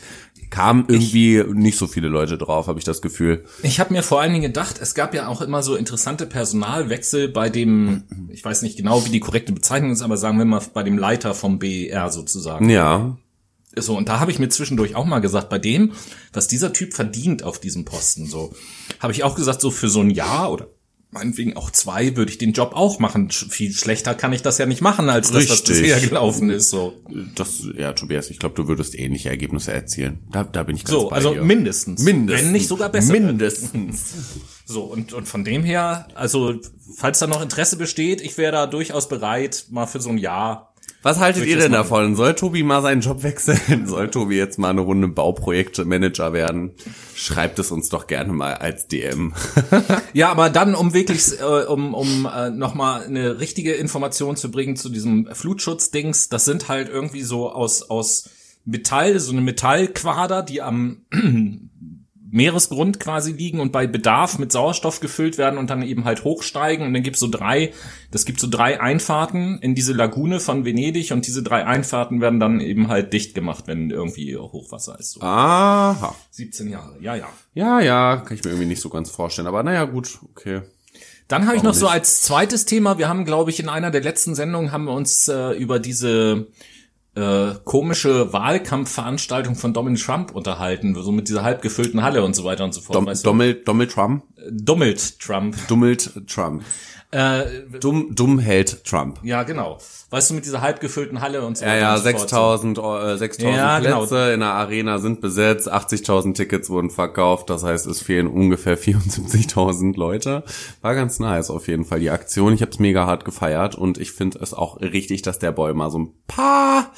[0.53, 3.43] Kamen irgendwie nicht so viele Leute drauf, habe ich das Gefühl.
[3.63, 7.27] Ich habe mir vor allen Dingen gedacht, es gab ja auch immer so interessante Personalwechsel
[7.29, 10.61] bei dem, ich weiß nicht genau, wie die korrekte Bezeichnung ist, aber sagen wir mal
[10.71, 12.69] bei dem Leiter vom BER sozusagen.
[12.69, 13.17] Ja,
[13.75, 15.93] So, und da habe ich mir zwischendurch auch mal gesagt, bei dem,
[16.33, 18.53] was dieser Typ verdient auf diesem Posten, so,
[18.99, 20.67] habe ich auch gesagt, so für so ein Jahr oder
[21.13, 23.29] meinetwegen auch zwei, würde ich den Job auch machen.
[23.29, 25.81] Sch- Viel schlechter kann ich das ja nicht machen, als das, was Richtig.
[25.81, 26.69] bisher gelaufen ist.
[26.69, 26.93] So,
[27.35, 30.19] Das, ja, Tobias, ich glaube, du würdest ähnliche Ergebnisse erzielen.
[30.31, 31.43] Da, da bin ich ganz so bei also dir.
[31.43, 32.01] mindestens.
[32.03, 32.45] Mindestens.
[32.45, 33.13] Wenn nicht sogar besser.
[33.13, 34.13] Mindestens.
[34.65, 36.53] So, und, und von dem her, also,
[36.95, 40.72] falls da noch Interesse besteht, ich wäre da durchaus bereit, mal für so ein Jahr.
[41.03, 41.83] Was haltet ihr denn machen.
[41.83, 42.15] davon?
[42.15, 43.85] Soll Tobi mal seinen Job wechseln?
[43.87, 46.71] Soll Tobi jetzt mal eine Runde Bauprojektmanager werden?
[47.13, 49.33] Schreibt es uns doch gerne mal als DM.
[50.13, 54.75] Ja, aber dann, um wirklich, äh, um, um äh, nochmal eine richtige Information zu bringen
[54.75, 58.29] zu diesem Flutschutzdings, das sind halt irgendwie so aus, aus
[58.63, 61.05] Metall, so eine Metallquader, die am
[62.33, 66.85] Meeresgrund quasi liegen und bei Bedarf mit Sauerstoff gefüllt werden und dann eben halt hochsteigen.
[66.85, 67.71] Und dann gibt's so drei,
[68.09, 72.39] das gibt so drei Einfahrten in diese Lagune von Venedig und diese drei Einfahrten werden
[72.39, 75.11] dann eben halt dicht gemacht, wenn irgendwie Hochwasser ist.
[75.11, 76.15] So Aha.
[76.31, 77.29] 17 Jahre, ja, ja.
[77.53, 79.47] Ja, ja, kann ich mir irgendwie nicht so ganz vorstellen.
[79.47, 80.61] Aber naja, gut, okay.
[81.27, 81.93] Dann habe ich noch so nicht?
[81.93, 85.27] als zweites Thema, wir haben, glaube ich, in einer der letzten Sendungen haben wir uns
[85.27, 86.47] äh, über diese
[87.15, 92.43] äh, komische Wahlkampfveranstaltung von Donald Trump unterhalten, so mit dieser halb gefüllten Halle und so
[92.43, 92.95] weiter und so fort.
[92.95, 93.29] Dom, weißt du?
[93.29, 94.23] Donald, Donald Trump.
[94.51, 95.55] Donald Trump.
[95.67, 96.63] Dummelt Trump.
[97.11, 97.43] Äh,
[97.79, 99.19] Dumm, dumm hält Trump.
[99.21, 99.77] ja, genau.
[100.09, 101.79] Weißt du, mit dieser halb gefüllten Halle und so Ja, weiter.
[101.81, 102.19] ja, und so fort.
[102.29, 103.99] 6000 äh, 6000 Ja, genau.
[103.99, 108.77] Plätze in der Arena sind besetzt, 80.000 Tickets wurden verkauft, das heißt, es fehlen ungefähr
[108.79, 110.43] 74.000 Leute.
[110.81, 112.51] War ganz nice auf jeden Fall die Aktion.
[112.53, 115.75] Ich habe es mega hart gefeiert und ich finde es auch richtig, dass der Boy
[115.75, 116.91] mal so ein paar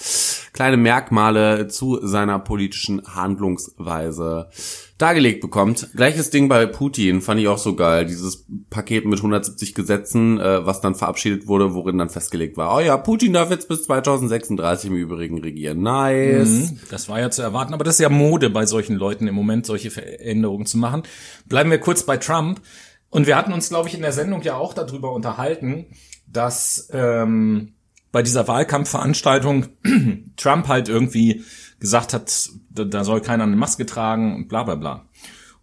[0.53, 4.49] kleine Merkmale zu seiner politischen Handlungsweise
[4.97, 5.89] dargelegt bekommt.
[5.95, 8.05] Gleiches Ding bei Putin fand ich auch so geil.
[8.05, 12.79] Dieses Paket mit 170 Gesetzen, äh, was dann verabschiedet wurde, worin dann festgelegt war, oh
[12.79, 15.81] ja, Putin darf jetzt bis 2036 im Übrigen regieren.
[15.81, 16.71] Nice.
[16.71, 19.36] Mhm, Das war ja zu erwarten, aber das ist ja Mode bei solchen Leuten im
[19.36, 21.03] Moment, solche Veränderungen zu machen.
[21.47, 22.62] Bleiben wir kurz bei Trump.
[23.10, 25.86] Und wir hatten uns, glaube ich, in der Sendung ja auch darüber unterhalten,
[26.27, 27.73] dass ähm,
[28.12, 29.67] bei dieser Wahlkampfveranstaltung
[30.38, 31.43] Trump halt irgendwie
[31.79, 35.05] gesagt hat, da, da soll keiner eine Maske tragen und bla bla bla.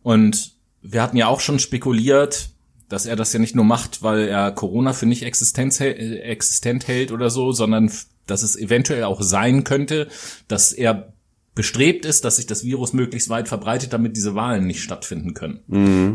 [0.02, 2.50] Und wir hatten ja auch schon spekuliert,
[2.88, 6.88] dass er das ja nicht nur macht, weil er Corona für nicht existenz, äh, existent
[6.88, 7.90] hält oder so, sondern
[8.26, 10.08] dass es eventuell auch sein könnte,
[10.48, 11.12] dass er
[11.54, 15.60] bestrebt ist, dass sich das Virus möglichst weit verbreitet, damit diese Wahlen nicht stattfinden können.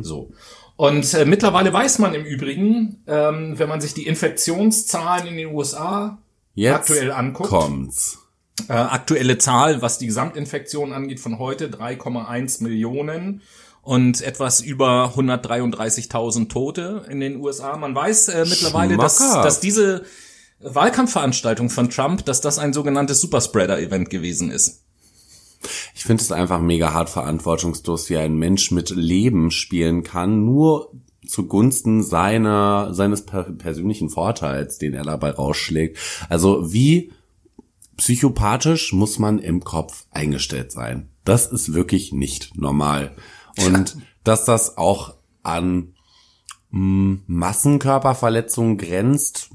[0.04, 0.32] So.
[0.76, 5.48] Und äh, mittlerweile weiß man im Übrigen, ähm, wenn man sich die Infektionszahlen in den
[5.48, 6.20] USA
[6.54, 8.20] Jetzt aktuell anguckt, kommt's.
[8.68, 13.42] Äh, aktuelle Zahl, was die Gesamtinfektion angeht, von heute 3,1 Millionen
[13.82, 17.78] und etwas über 133.000 Tote in den USA.
[17.78, 20.04] Man weiß äh, mittlerweile, dass, dass diese
[20.60, 24.84] Wahlkampfveranstaltung von Trump, dass das ein sogenanntes Superspreader-Event gewesen ist.
[25.96, 30.92] Ich finde es einfach mega hart verantwortungslos, wie ein Mensch mit Leben spielen kann, nur
[31.26, 35.98] zugunsten seiner, seines per persönlichen Vorteils, den er dabei rausschlägt.
[36.30, 37.12] Also wie
[37.98, 41.10] psychopathisch muss man im Kopf eingestellt sein.
[41.26, 43.16] Das ist wirklich nicht normal.
[43.66, 45.96] Und dass das auch an
[46.70, 49.50] mh, Massenkörperverletzungen grenzt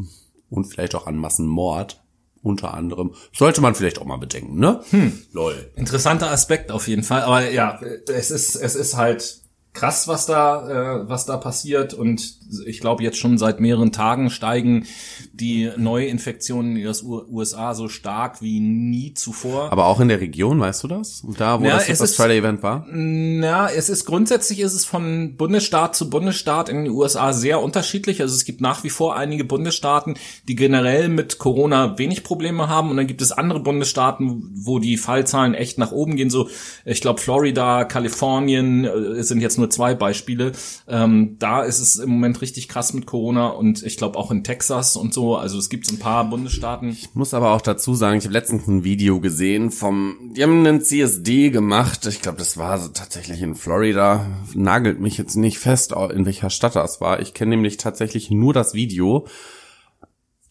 [0.50, 2.02] und vielleicht auch an Massenmord
[2.42, 4.82] unter anderem, sollte man vielleicht auch mal bedenken, ne?
[4.90, 5.22] Hm.
[5.32, 5.70] Lol.
[5.76, 7.22] Interessanter Aspekt auf jeden Fall.
[7.22, 11.94] Aber ja, es ist, es ist halt krass, was da, äh, was da passiert.
[11.94, 14.86] Und ich glaube, jetzt schon seit mehreren Tagen steigen
[15.32, 16.94] die Neuinfektionen in den
[17.30, 19.72] USA so stark wie nie zuvor.
[19.72, 21.22] Aber auch in der Region, weißt du das?
[21.38, 22.86] Da, wo Ja, das es ist- Australia-Event war?
[22.90, 28.20] Na, es ist grundsätzlich ist es von Bundesstaat zu Bundesstaat in den USA sehr unterschiedlich.
[28.20, 30.16] Also es gibt nach wie vor einige Bundesstaaten,
[30.48, 34.96] die generell mit Corona wenig Probleme haben und dann gibt es andere Bundesstaaten, wo die
[34.96, 36.30] Fallzahlen echt nach oben gehen.
[36.30, 36.48] So,
[36.84, 40.52] ich glaube Florida, Kalifornien äh, sind jetzt nur zwei Beispiele.
[40.88, 44.44] Ähm, da ist es im Moment richtig krass mit Corona und ich glaube auch in
[44.44, 45.36] Texas und so.
[45.36, 46.90] Also es gibt ein paar Bundesstaaten.
[46.90, 50.58] Ich muss aber auch dazu sagen, ich habe letztens ein Video gesehen vom, die haben
[50.58, 52.06] einen CSD gemacht.
[52.06, 54.26] Ich glaube, das war so tatsächlich in Florida.
[54.54, 57.20] Nagelt mich jetzt nicht fest, in welcher Stadt das war.
[57.20, 59.26] Ich kenne nämlich tatsächlich nur das Video.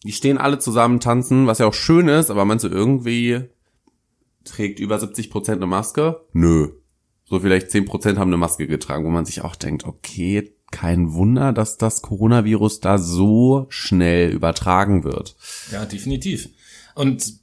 [0.04, 3.42] Die stehen alle zusammen tanzen, was ja auch schön ist, aber meinst du irgendwie
[4.44, 6.24] trägt über 70 Prozent eine Maske?
[6.32, 6.70] Nö.
[7.24, 11.12] So vielleicht 10 Prozent haben eine Maske getragen, wo man sich auch denkt, okay, kein
[11.12, 15.36] Wunder, dass das Coronavirus da so schnell übertragen wird.
[15.70, 16.48] Ja, definitiv.
[16.94, 17.34] Und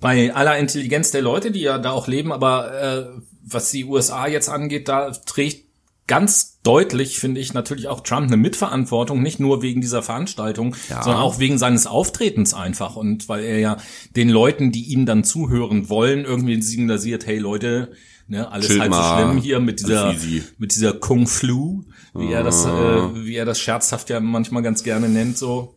[0.00, 4.26] bei aller Intelligenz der Leute, die ja da auch leben, aber äh, was die USA
[4.26, 5.66] jetzt angeht, da trägt
[6.06, 11.02] ganz deutlich, finde ich, natürlich auch Trump eine Mitverantwortung, nicht nur wegen dieser Veranstaltung, Ja.
[11.04, 13.76] sondern auch wegen seines Auftretens einfach und weil er ja
[14.16, 17.92] den Leuten, die ihm dann zuhören wollen, irgendwie signalisiert, hey Leute,
[18.30, 20.14] Ne, alles Chillt halt so schlimm hier mit dieser,
[20.56, 21.82] mit dieser Kung Flu,
[22.14, 25.74] wie er das, äh, wie er das scherzhaft ja manchmal ganz gerne nennt, so.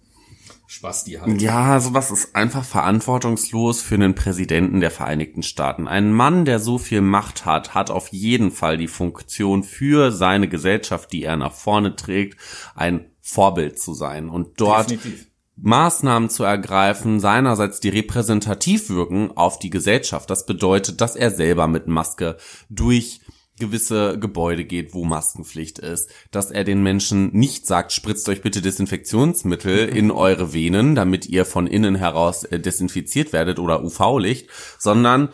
[0.68, 1.42] Spasti halt.
[1.42, 5.88] Ja, sowas ist einfach verantwortungslos für einen Präsidenten der Vereinigten Staaten.
[5.88, 10.48] Ein Mann, der so viel Macht hat, hat auf jeden Fall die Funktion für seine
[10.48, 12.40] Gesellschaft, die er nach vorne trägt,
[12.76, 15.28] ein Vorbild zu sein und dort Definitiv.
[15.56, 20.30] Maßnahmen zu ergreifen, seinerseits die repräsentativ wirken auf die Gesellschaft.
[20.30, 22.38] Das bedeutet, dass er selber mit Maske
[22.70, 23.22] durch
[23.60, 28.62] gewisse Gebäude geht, wo Maskenpflicht ist, dass er den Menschen nicht sagt, spritzt euch bitte
[28.62, 35.30] Desinfektionsmittel in eure Venen, damit ihr von innen heraus äh, desinfiziert werdet oder UV-Licht, sondern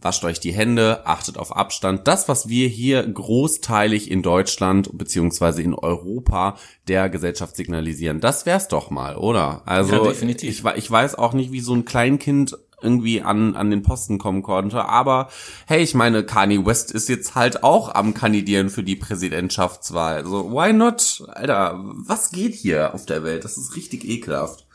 [0.00, 2.06] wascht euch die Hände, achtet auf Abstand.
[2.06, 6.56] Das, was wir hier großteilig in Deutschland beziehungsweise in Europa
[6.86, 9.62] der Gesellschaft signalisieren, das wär's doch mal, oder?
[9.66, 10.50] Also Ja, definitiv.
[10.50, 14.42] Ich, ich weiß auch nicht, wie so ein Kleinkind irgendwie an, an den Posten kommen
[14.42, 15.30] konnte, aber
[15.66, 20.18] hey, ich meine, Kanye West ist jetzt halt auch am Kandidieren für die Präsidentschaftswahl.
[20.18, 21.24] Also, why not?
[21.28, 23.44] Alter, was geht hier auf der Welt?
[23.44, 24.66] Das ist richtig ekelhaft.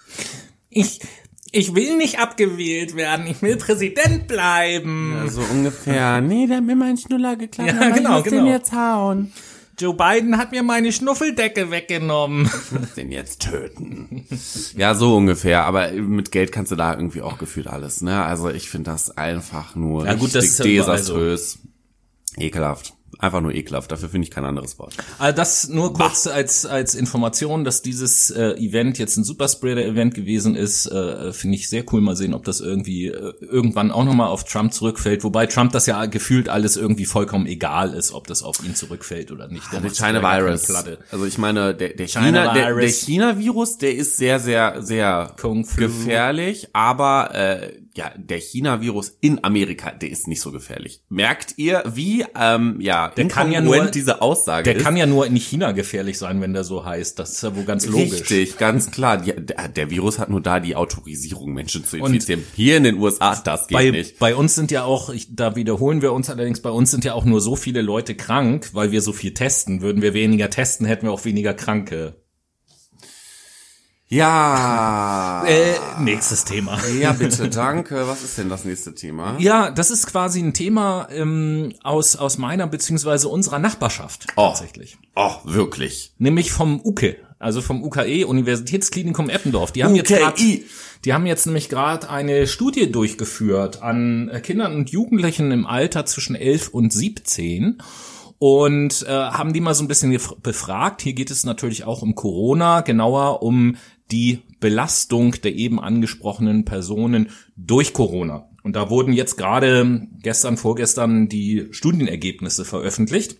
[0.69, 0.99] Ich,
[1.53, 5.13] ich will nicht abgewählt werden, ich will Präsident bleiben.
[5.15, 6.19] Ja, so ungefähr.
[6.19, 8.43] Nee, der hat mir meinen Schnuller geklaut, Ja, genau, ich muss genau.
[8.43, 9.31] den jetzt hauen.
[9.79, 12.45] Joe Biden hat mir meine Schnuffeldecke weggenommen.
[12.71, 14.25] Ich muss den jetzt töten.
[14.75, 15.63] ja, so ungefähr.
[15.65, 18.23] Aber mit Geld kannst du da irgendwie auch gefühlt alles, ne?
[18.23, 21.59] Also ich finde das einfach nur Ja, gut, richtig das desaströs.
[22.37, 22.93] Ekelhaft.
[23.23, 23.89] Einfach nur ekelhaft.
[23.89, 24.95] Dafür finde ich kein anderes Wort.
[25.17, 30.57] Also das nur kurz als als Information, dass dieses äh, Event jetzt ein Superspreader-Event gewesen
[30.57, 32.01] ist, äh, finde ich sehr cool.
[32.01, 35.23] Mal sehen, ob das irgendwie äh, irgendwann auch nochmal auf Trump zurückfällt.
[35.23, 39.31] Wobei Trump das ja gefühlt alles irgendwie vollkommen egal ist, ob das auf ihn zurückfällt
[39.31, 39.71] oder nicht.
[39.71, 40.69] Der Der da China Virus.
[41.09, 43.05] Also ich meine, der, der China China, der, der Virus.
[43.05, 49.91] China-Virus, der ist sehr, sehr, sehr Kung gefährlich, aber äh, ja, der China-Virus in Amerika,
[49.91, 51.01] der ist nicht so gefährlich.
[51.09, 54.83] Merkt ihr, wie ähm, ja, Der kann ja nur- diese Aussage Der ist?
[54.83, 57.19] kann ja nur in China gefährlich sein, wenn der so heißt.
[57.19, 58.13] Das ist ja wohl ganz logisch.
[58.21, 59.17] Richtig, ganz klar.
[59.17, 62.43] Die, der, der Virus hat nur da die Autorisierung, Menschen zu infizieren.
[62.55, 64.17] Hier in den USA, das geht Bei, nicht.
[64.17, 67.13] bei uns sind ja auch, ich, da wiederholen wir uns allerdings, bei uns sind ja
[67.13, 69.81] auch nur so viele Leute krank, weil wir so viel testen.
[69.81, 72.22] Würden wir weniger testen, hätten wir auch weniger Kranke.
[74.13, 75.43] Ja.
[75.53, 76.79] Äh, nächstes Thema.
[76.99, 78.07] Ja, bitte, danke.
[78.07, 79.35] Was ist denn das nächste Thema?
[79.39, 84.47] Ja, das ist quasi ein Thema ähm, aus, aus meiner beziehungsweise unserer Nachbarschaft Oh.
[84.47, 84.97] tatsächlich.
[85.15, 86.13] Oh, wirklich.
[86.17, 89.73] Nämlich vom UKE, also vom UKE, Universitätsklinikum Eppendorf.
[89.73, 90.19] Die haben jetzt UKI.
[90.21, 90.39] grad,
[91.03, 96.05] die haben jetzt nämlich gerade eine Studie durchgeführt an äh, Kindern und Jugendlichen im Alter
[96.05, 97.81] zwischen 11 und 17
[98.39, 101.01] und äh, haben die mal so ein bisschen befragt.
[101.01, 103.77] Hier geht es natürlich auch um Corona, genauer um
[104.13, 108.47] die Belastung der eben angesprochenen Personen durch Corona.
[108.61, 113.37] Und da wurden jetzt gerade gestern, vorgestern die Studienergebnisse veröffentlicht.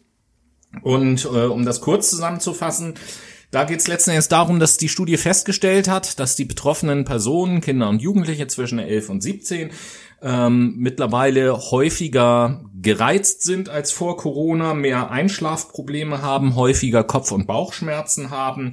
[0.82, 2.96] Und äh, um das kurz zusammenzufassen,
[3.52, 7.62] da geht es letzten Endes darum, dass die Studie festgestellt hat, dass die betroffenen Personen,
[7.62, 9.70] Kinder und Jugendliche zwischen 11 und 17,
[10.24, 18.32] ähm, mittlerweile häufiger gereizt sind als vor Corona, mehr Einschlafprobleme haben, häufiger Kopf- und Bauchschmerzen
[18.32, 18.72] haben,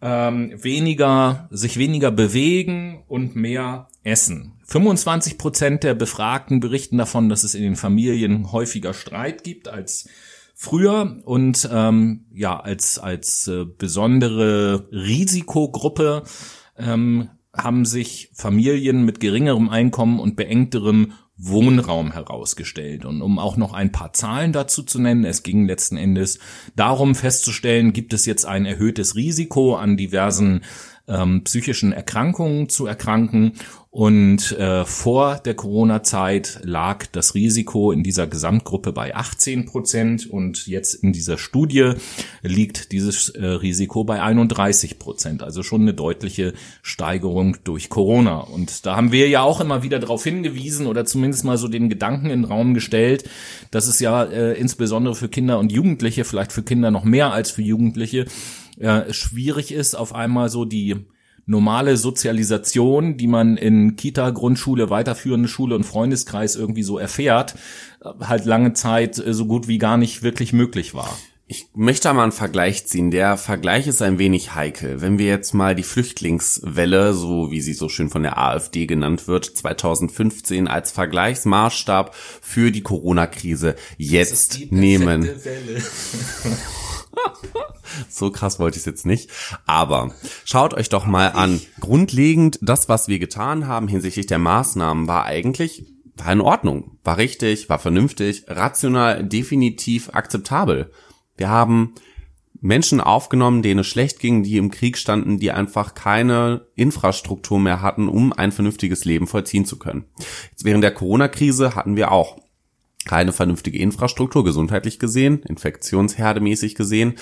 [0.00, 4.54] ähm, weniger, sich weniger bewegen und mehr essen.
[4.64, 10.08] 25 Prozent der Befragten berichten davon, dass es in den Familien häufiger Streit gibt als
[10.54, 16.24] früher und ähm, ja als als äh, besondere Risikogruppe
[16.76, 23.04] ähm, haben sich Familien mit geringerem Einkommen und beengterem Wohnraum herausgestellt.
[23.04, 26.40] Und um auch noch ein paar Zahlen dazu zu nennen, es ging letzten Endes
[26.76, 30.62] darum festzustellen, gibt es jetzt ein erhöhtes Risiko an diversen
[31.08, 33.52] ähm, psychischen Erkrankungen zu erkranken.
[33.90, 40.66] Und äh, vor der Corona-Zeit lag das Risiko in dieser Gesamtgruppe bei 18 Prozent und
[40.66, 41.94] jetzt in dieser Studie
[42.42, 45.42] liegt dieses äh, Risiko bei 31 Prozent.
[45.42, 48.40] Also schon eine deutliche Steigerung durch Corona.
[48.40, 51.88] Und da haben wir ja auch immer wieder darauf hingewiesen oder zumindest mal so den
[51.88, 53.24] Gedanken in den Raum gestellt,
[53.70, 57.50] dass es ja äh, insbesondere für Kinder und Jugendliche, vielleicht für Kinder noch mehr als
[57.50, 58.26] für Jugendliche,
[58.78, 60.96] äh, schwierig ist, auf einmal so die
[61.48, 67.54] normale Sozialisation, die man in Kita, Grundschule, weiterführende Schule und Freundeskreis irgendwie so erfährt,
[68.02, 71.18] äh, halt lange Zeit äh, so gut wie gar nicht wirklich möglich war.
[71.50, 73.10] Ich möchte mal einen Vergleich ziehen.
[73.10, 75.00] Der Vergleich ist ein wenig heikel.
[75.00, 79.26] Wenn wir jetzt mal die Flüchtlingswelle, so wie sie so schön von der AfD genannt
[79.28, 85.30] wird, 2015 als Vergleichsmaßstab für die Corona-Krise jetzt nehmen.
[88.08, 89.30] So krass wollte ich es jetzt nicht.
[89.66, 90.12] Aber
[90.44, 91.60] schaut euch doch mal an.
[91.80, 95.84] Grundlegend, das, was wir getan haben hinsichtlich der Maßnahmen, war eigentlich
[96.18, 100.90] war in Ordnung, war richtig, war vernünftig, rational, definitiv akzeptabel.
[101.36, 101.94] Wir haben
[102.60, 107.82] Menschen aufgenommen, denen es schlecht ging, die im Krieg standen, die einfach keine Infrastruktur mehr
[107.82, 110.06] hatten, um ein vernünftiges Leben vollziehen zu können.
[110.50, 112.40] Jetzt während der Corona-Krise hatten wir auch
[113.08, 117.14] keine vernünftige Infrastruktur, gesundheitlich gesehen, infektionsherdemäßig gesehen,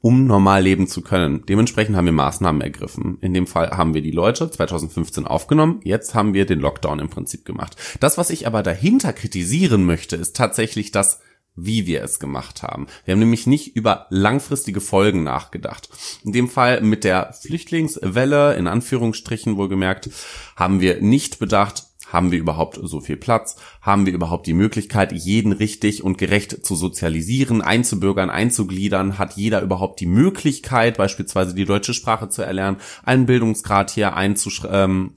[0.00, 1.44] um normal leben zu können.
[1.46, 3.18] Dementsprechend haben wir Maßnahmen ergriffen.
[3.20, 7.10] In dem Fall haben wir die Leute 2015 aufgenommen, jetzt haben wir den Lockdown im
[7.10, 7.76] Prinzip gemacht.
[8.00, 11.20] Das, was ich aber dahinter kritisieren möchte, ist tatsächlich das,
[11.54, 12.86] wie wir es gemacht haben.
[13.04, 15.88] Wir haben nämlich nicht über langfristige Folgen nachgedacht.
[16.24, 20.08] In dem Fall mit der Flüchtlingswelle, in Anführungsstrichen wohlgemerkt,
[20.56, 23.56] haben wir nicht bedacht, haben wir überhaupt so viel Platz?
[23.80, 29.18] Haben wir überhaupt die Möglichkeit, jeden richtig und gerecht zu sozialisieren, einzubürgern, einzugliedern?
[29.18, 34.62] Hat jeder überhaupt die Möglichkeit, beispielsweise die deutsche Sprache zu erlernen, einen Bildungsgrad hier einzusch
[34.70, 35.14] ähm,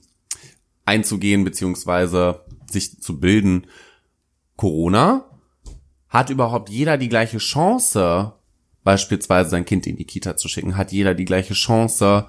[0.86, 2.40] einzugehen, beziehungsweise
[2.70, 3.66] sich zu bilden?
[4.56, 5.26] Corona
[6.08, 8.32] hat überhaupt jeder die gleiche Chance,
[8.84, 10.78] beispielsweise sein Kind in die Kita zu schicken?
[10.78, 12.26] Hat jeder die gleiche Chance,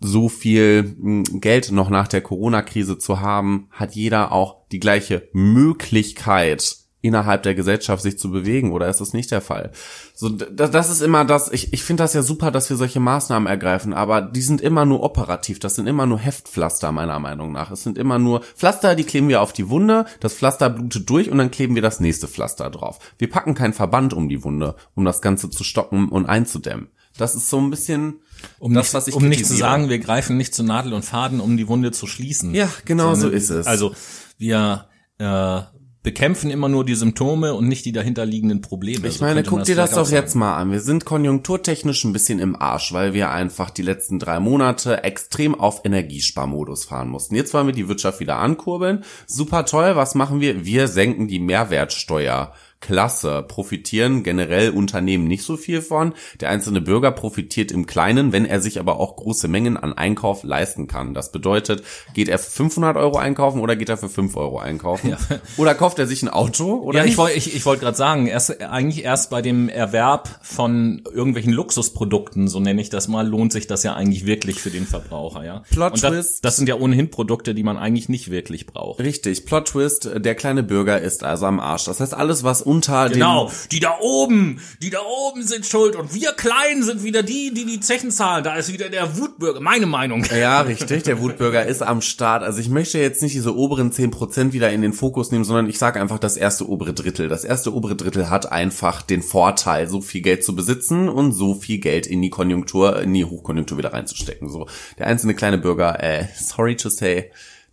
[0.00, 3.68] so viel mh, Geld noch nach der Corona-Krise zu haben?
[3.70, 9.12] Hat jeder auch die gleiche Möglichkeit, innerhalb der Gesellschaft sich zu bewegen oder ist das
[9.12, 9.72] nicht der Fall?
[10.14, 13.46] So, das, ist immer das, ich, ich finde das ja super, dass wir solche Maßnahmen
[13.46, 17.70] ergreifen, aber die sind immer nur operativ, das sind immer nur Heftpflaster meiner Meinung nach.
[17.70, 21.30] Es sind immer nur Pflaster, die kleben wir auf die Wunde, das Pflaster blutet durch
[21.30, 22.98] und dann kleben wir das nächste Pflaster drauf.
[23.18, 26.88] Wir packen keinen Verband um die Wunde, um das Ganze zu stoppen und einzudämmen.
[27.16, 28.20] Das ist so ein bisschen
[28.58, 31.04] Um, das, nicht, was ich um nicht zu sagen, wir greifen nicht zu Nadel und
[31.04, 32.54] Faden, um die Wunde zu schließen.
[32.54, 33.66] Ja, genau so ist es.
[33.66, 33.94] Also
[34.38, 34.86] wir
[35.18, 35.60] äh,
[36.02, 39.08] bekämpfen immer nur die Symptome und nicht die dahinterliegenden Probleme.
[39.08, 40.72] Ich So meine, man guck dir das doch jetzt mal an.
[40.72, 45.54] Wir sind konjunkturtechnisch ein bisschen im Arsch, weil wir einfach die letzten drei Monate extrem
[45.54, 47.34] auf Energiesparmodus fahren mussten.
[47.34, 49.04] Jetzt wollen wir die Wirtschaft wieder ankurbeln.
[49.26, 49.94] Super toll.
[49.94, 50.64] Was machen wir?
[50.64, 52.54] Wir senken die Mehrwertsteuer.
[52.80, 56.14] Klasse, profitieren generell Unternehmen nicht so viel von.
[56.40, 60.42] Der einzelne Bürger profitiert im Kleinen, wenn er sich aber auch große Mengen an Einkauf
[60.44, 61.12] leisten kann.
[61.12, 61.82] Das bedeutet,
[62.14, 65.16] geht er für 500 Euro einkaufen oder geht er für 5 Euro einkaufen?
[65.56, 66.74] Oder kauft er sich ein Auto?
[66.76, 70.40] Oder Ja, ich wollte ich, ich wollte gerade sagen, erst eigentlich erst bei dem Erwerb
[70.42, 74.70] von irgendwelchen Luxusprodukten, so nenne ich das mal, lohnt sich das ja eigentlich wirklich für
[74.70, 75.62] den Verbraucher, ja.
[75.70, 76.44] Plot Und das, Twist.
[76.44, 79.00] das sind ja ohnehin Produkte, die man eigentlich nicht wirklich braucht.
[79.00, 81.84] Richtig, Plot Twist, der kleine Bürger ist also am Arsch.
[81.84, 86.14] Das heißt, alles, was unter Genau, die da oben, die da oben sind schuld und
[86.14, 88.44] wir Kleinen sind wieder die, die die Zechen zahlen.
[88.44, 90.22] Da ist wieder der Wutbürger, meine Meinung.
[90.22, 90.38] den...
[90.38, 92.42] Ja, richtig, der Wutbürger ist am Start.
[92.44, 95.78] Also ich möchte jetzt nicht diese oberen 10% wieder in den Fokus nehmen, sondern ich
[95.78, 97.28] sage einfach das erste obere Drittel.
[97.28, 101.54] Das erste obere Drittel hat einfach den Vorteil, so viel Geld zu besitzen und so
[101.54, 104.48] viel Geld in die Konjunktur, in die Hochkonjunktur wieder reinzustecken.
[104.48, 104.68] So,
[104.98, 107.30] der einzelne kleine Bürger, äh, sorry to say,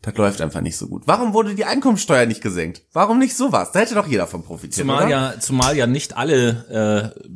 [0.07, 1.03] das läuft einfach nicht so gut.
[1.05, 2.83] Warum wurde die Einkommensteuer nicht gesenkt?
[2.93, 3.73] Warum nicht sowas?
[3.73, 5.09] Da hätte doch jeder von profitiert, Zumal oder?
[5.09, 7.29] ja, zumal ja nicht alle äh,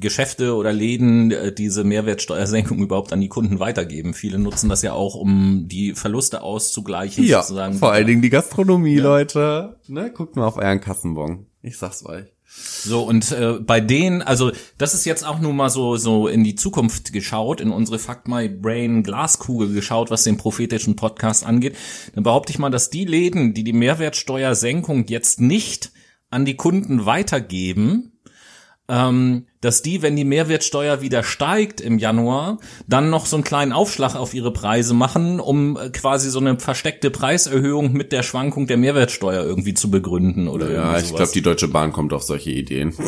[0.00, 4.12] Geschäfte oder Läden äh, diese Mehrwertsteuersenkung überhaupt an die Kunden weitergeben.
[4.12, 7.22] Viele nutzen das ja auch, um die Verluste auszugleichen.
[7.22, 7.78] Ja, sozusagen.
[7.78, 9.78] vor allen Dingen die Gastronomie, Leute.
[9.86, 11.46] Ne, guckt mal auf euren Kassenbon.
[11.62, 12.26] Ich sag's euch.
[12.58, 16.44] So, und äh, bei denen, also das ist jetzt auch nur mal so, so in
[16.44, 21.76] die Zukunft geschaut, in unsere Fuck My Brain Glaskugel geschaut, was den prophetischen Podcast angeht.
[22.14, 25.92] Dann behaupte ich mal, dass die Läden, die die Mehrwertsteuersenkung jetzt nicht
[26.30, 28.15] an die Kunden weitergeben,
[28.88, 33.72] ähm, dass die, wenn die Mehrwertsteuer wieder steigt im Januar, dann noch so einen kleinen
[33.72, 38.66] Aufschlag auf ihre Preise machen, um äh, quasi so eine versteckte Preiserhöhung mit der Schwankung
[38.66, 42.50] der Mehrwertsteuer irgendwie zu begründen oder Ja, ich glaube, die Deutsche Bahn kommt auf solche
[42.50, 42.94] Ideen.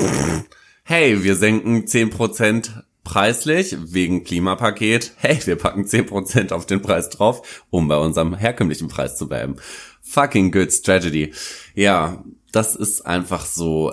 [0.91, 2.71] Hey, wir senken 10%
[3.05, 5.13] preislich wegen Klimapaket.
[5.17, 9.57] Hey, wir packen 10% auf den Preis drauf, um bei unserem herkömmlichen Preis zu bleiben.
[10.01, 11.35] Fucking good strategy.
[11.75, 13.93] Ja, das ist einfach so,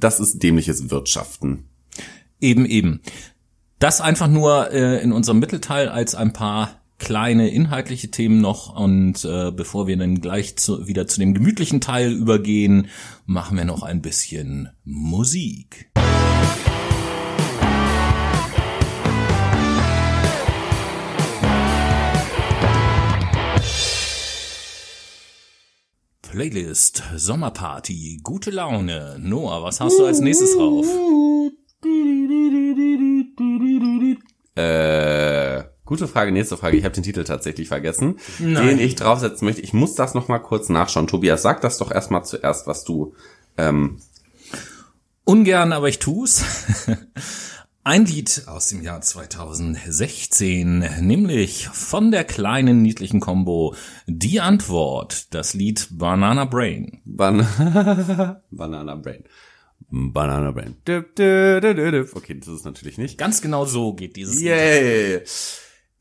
[0.00, 1.64] das ist dämliches Wirtschaften.
[2.40, 3.00] Eben, eben.
[3.78, 9.24] Das einfach nur äh, in unserem Mittelteil als ein paar kleine inhaltliche Themen noch und
[9.24, 12.88] äh, bevor wir dann gleich zu, wieder zu dem gemütlichen Teil übergehen,
[13.24, 15.90] machen wir noch ein bisschen Musik.
[26.30, 29.16] Playlist, Sommerparty, gute Laune.
[29.18, 30.86] Noah, was hast du als nächstes drauf?
[34.54, 36.76] Äh, gute Frage, nächste Frage.
[36.76, 39.60] Ich habe den Titel tatsächlich vergessen, den ich draufsetzen möchte.
[39.60, 41.08] Ich muss das noch mal kurz nachschauen.
[41.08, 43.12] Tobias, sag das doch erstmal zuerst, was du
[43.58, 43.98] ähm,
[45.24, 46.44] Ungern, aber ich tu's.
[47.82, 53.74] Ein Lied aus dem Jahr 2016, nämlich von der kleinen niedlichen Combo
[54.06, 57.00] Die Antwort, das Lied Banana Brain.
[57.06, 57.38] Ban
[58.50, 59.24] Banana Brain.
[59.88, 60.76] Banana Brain.
[60.84, 63.16] Okay, das ist natürlich nicht.
[63.16, 65.26] Ganz genau so geht dieses Lied.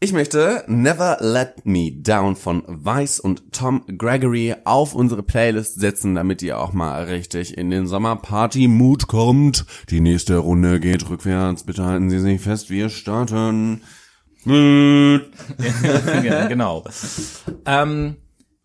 [0.02, 6.16] Ich möchte Never Let Me Down von Vice und Tom Gregory auf unsere Playlist setzen,
[6.16, 9.66] damit ihr auch mal richtig in den Sommerparty-Mood kommt.
[9.89, 11.66] Die nächste Runde geht rückwärts.
[11.66, 13.82] Bitte halten Sie sich fest, wir starten.
[16.47, 16.86] Genau.
[17.66, 18.16] Ähm,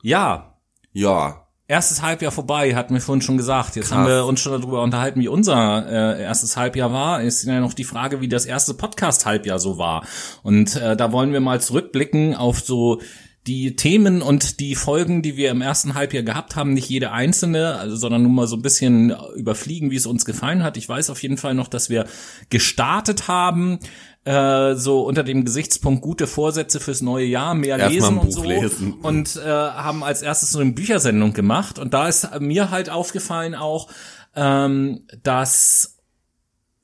[0.02, 0.56] ja,
[0.92, 3.76] Ja, erstes Halbjahr vorbei, hatten wir vorhin schon gesagt.
[3.76, 3.98] Jetzt Krass.
[3.98, 7.22] haben wir uns schon darüber unterhalten, wie unser äh, erstes Halbjahr war.
[7.22, 10.06] Ist ja noch die Frage, wie das erste Podcast-Halbjahr so war.
[10.42, 13.00] Und äh, da wollen wir mal zurückblicken auf so
[13.46, 17.74] die Themen und die Folgen, die wir im ersten Halbjahr gehabt haben, nicht jede einzelne,
[17.76, 20.78] also, sondern nur mal so ein bisschen überfliegen, wie es uns gefallen hat.
[20.78, 22.06] Ich weiß auf jeden Fall noch, dass wir
[22.48, 23.80] gestartet haben,
[24.24, 28.42] äh, so unter dem Gesichtspunkt gute Vorsätze fürs neue Jahr, mehr Erst lesen und so.
[28.42, 28.94] lesen.
[29.02, 31.78] Und äh, haben als erstes so eine Büchersendung gemacht.
[31.78, 33.88] Und da ist mir halt aufgefallen auch,
[34.34, 35.94] ähm, dass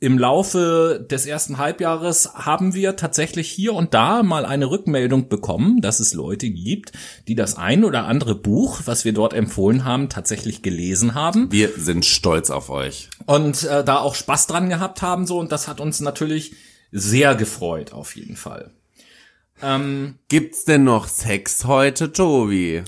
[0.03, 5.83] im Laufe des ersten Halbjahres haben wir tatsächlich hier und da mal eine Rückmeldung bekommen,
[5.83, 6.93] dass es Leute gibt,
[7.29, 11.69] die das ein oder andere Buch, was wir dort empfohlen haben, tatsächlich gelesen haben wir
[11.77, 13.11] sind stolz auf euch.
[13.27, 16.55] und äh, da auch Spaß dran gehabt haben so und das hat uns natürlich
[16.93, 18.71] sehr gefreut auf jeden Fall.
[19.63, 22.83] Ähm, Gibt's denn noch Sex heute, Tobi?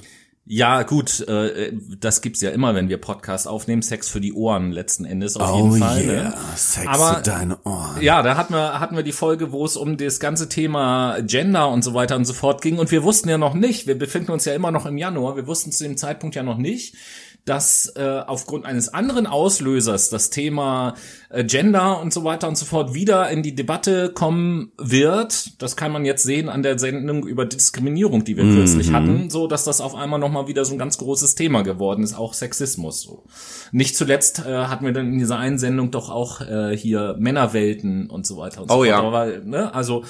[0.45, 4.73] ja, gut, äh, das gibt's ja immer, wenn wir Podcast aufnehmen, Sex für die Ohren
[4.73, 6.05] letzten Endes auf jeden Fall.
[6.05, 6.35] Ne?
[6.37, 8.03] Oh Sex Aber- für deine Ohren.
[8.03, 11.69] Ja, da hatten wir, hatten wir die Folge, wo es um das ganze Thema Gender
[11.71, 12.79] und so weiter und so fort ging.
[12.79, 15.47] Und wir wussten ja noch nicht, wir befinden uns ja immer noch im Januar, wir
[15.47, 16.97] wussten zu dem Zeitpunkt ja noch nicht,
[17.45, 20.95] dass äh, aufgrund eines anderen Auslösers das Thema
[21.29, 25.61] äh, Gender und so weiter und so fort wieder in die Debatte kommen wird.
[25.61, 29.49] Das kann man jetzt sehen an der Sendung über Diskriminierung, die wir kürzlich hatten, so
[29.49, 33.01] dass das auf einmal nochmal wieder so ein ganz großes Thema geworden ist, auch Sexismus.
[33.03, 33.25] So.
[33.73, 38.09] Nicht zuletzt äh, hatten wir dann in dieser einen Sendung doch auch äh, hier Männerwelten
[38.09, 38.89] und so weiter und so Oh fort.
[38.89, 39.03] ja.
[39.03, 40.05] Aber, ne, also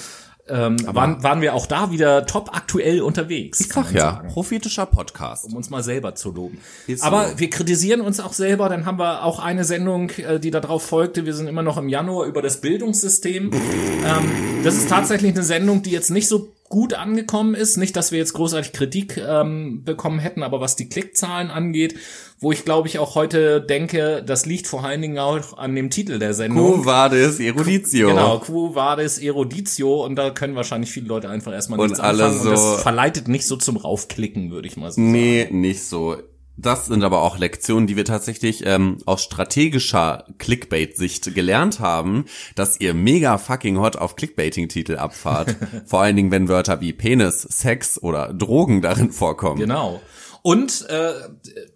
[0.49, 3.61] ähm, waren, waren wir auch da wieder top aktuell unterwegs.
[3.61, 5.45] Ich sag ja, sagen prophetischer Podcast.
[5.47, 6.59] um uns mal selber zu loben.
[6.87, 7.39] Ist Aber so.
[7.39, 11.27] wir kritisieren uns auch selber, dann haben wir auch eine Sendung, äh, die darauf folgte.
[11.27, 13.51] Wir sind immer noch im Januar über das Bildungssystem.
[14.05, 17.77] ähm, das ist tatsächlich eine Sendung, die jetzt nicht so gut angekommen ist.
[17.77, 21.97] Nicht, dass wir jetzt großartig Kritik ähm, bekommen hätten, aber was die Klickzahlen angeht,
[22.41, 25.91] wo ich glaube ich auch heute denke, das liegt vor allen Dingen auch an dem
[25.91, 26.77] Titel der Sendung.
[26.79, 28.09] Quo vadis eruditio.
[28.09, 32.25] Genau, Quo Vadis Eruditio und da können wahrscheinlich viele Leute einfach erstmal Und nichts alle
[32.25, 35.13] anfangen und so- das verleitet nicht so zum Raufklicken, würde ich mal so sagen.
[35.13, 36.17] Nee, nicht so.
[36.57, 42.79] Das sind aber auch Lektionen, die wir tatsächlich ähm, aus strategischer Clickbait-Sicht gelernt haben, dass
[42.79, 45.57] ihr mega fucking hot auf Clickbaiting-Titel abfahrt.
[45.87, 49.61] Vor allen Dingen, wenn Wörter wie Penis, Sex oder Drogen darin vorkommen.
[49.61, 50.01] Genau.
[50.43, 51.13] Und äh,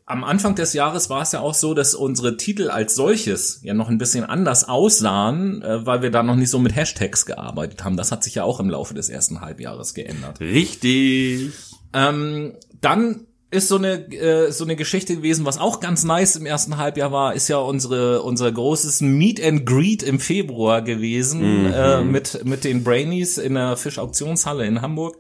[0.07, 3.75] am Anfang des Jahres war es ja auch so, dass unsere Titel als solches ja
[3.75, 7.85] noch ein bisschen anders aussahen, äh, weil wir da noch nicht so mit Hashtags gearbeitet
[7.85, 7.97] haben.
[7.97, 10.41] Das hat sich ja auch im Laufe des ersten Halbjahres geändert.
[10.41, 11.53] Richtig.
[11.93, 16.47] Ähm, dann ist so eine äh, so eine Geschichte gewesen, was auch ganz nice im
[16.47, 22.03] ersten Halbjahr war, ist ja unsere unser großes Meet and Greet im Februar gewesen äh,
[22.03, 25.17] mit mit den Brainies in der Fischauktionshalle in Hamburg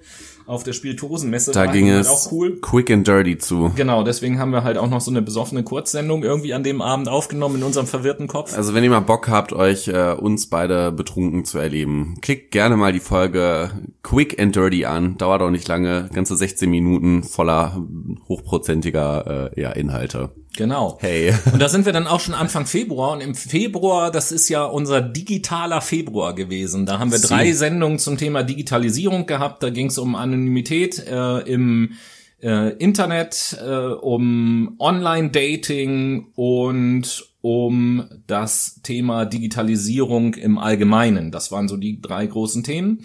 [0.47, 1.53] auf der Spieltosenmesse.
[1.53, 2.59] Da War ging halt es auch cool.
[2.61, 3.73] quick and dirty zu.
[3.75, 7.09] Genau, deswegen haben wir halt auch noch so eine besoffene Kurzsendung irgendwie an dem Abend
[7.09, 8.57] aufgenommen in unserem verwirrten Kopf.
[8.57, 12.77] Also wenn ihr mal Bock habt, euch äh, uns beide betrunken zu erleben, klickt gerne
[12.77, 13.71] mal die Folge
[14.03, 15.19] Quick and Dirty an.
[15.19, 17.83] Dauert auch nicht lange, ganze 16 Minuten voller
[18.29, 20.31] hochprozentiger äh, ja, Inhalte.
[20.57, 20.99] Genau.
[21.01, 21.35] Hey.
[21.53, 23.13] Und da sind wir dann auch schon Anfang Februar.
[23.13, 26.87] Und im Februar, das ist ja unser digitaler Februar gewesen.
[26.87, 27.29] Da haben wir Sie.
[27.29, 29.63] drei Sendungen zum Thema Digitalisierung gehabt.
[29.63, 31.93] Da ging es um Anonymität äh, im
[32.43, 41.31] äh, Internet, äh, um Online-Dating und um das Thema Digitalisierung im Allgemeinen.
[41.31, 43.05] Das waren so die drei großen Themen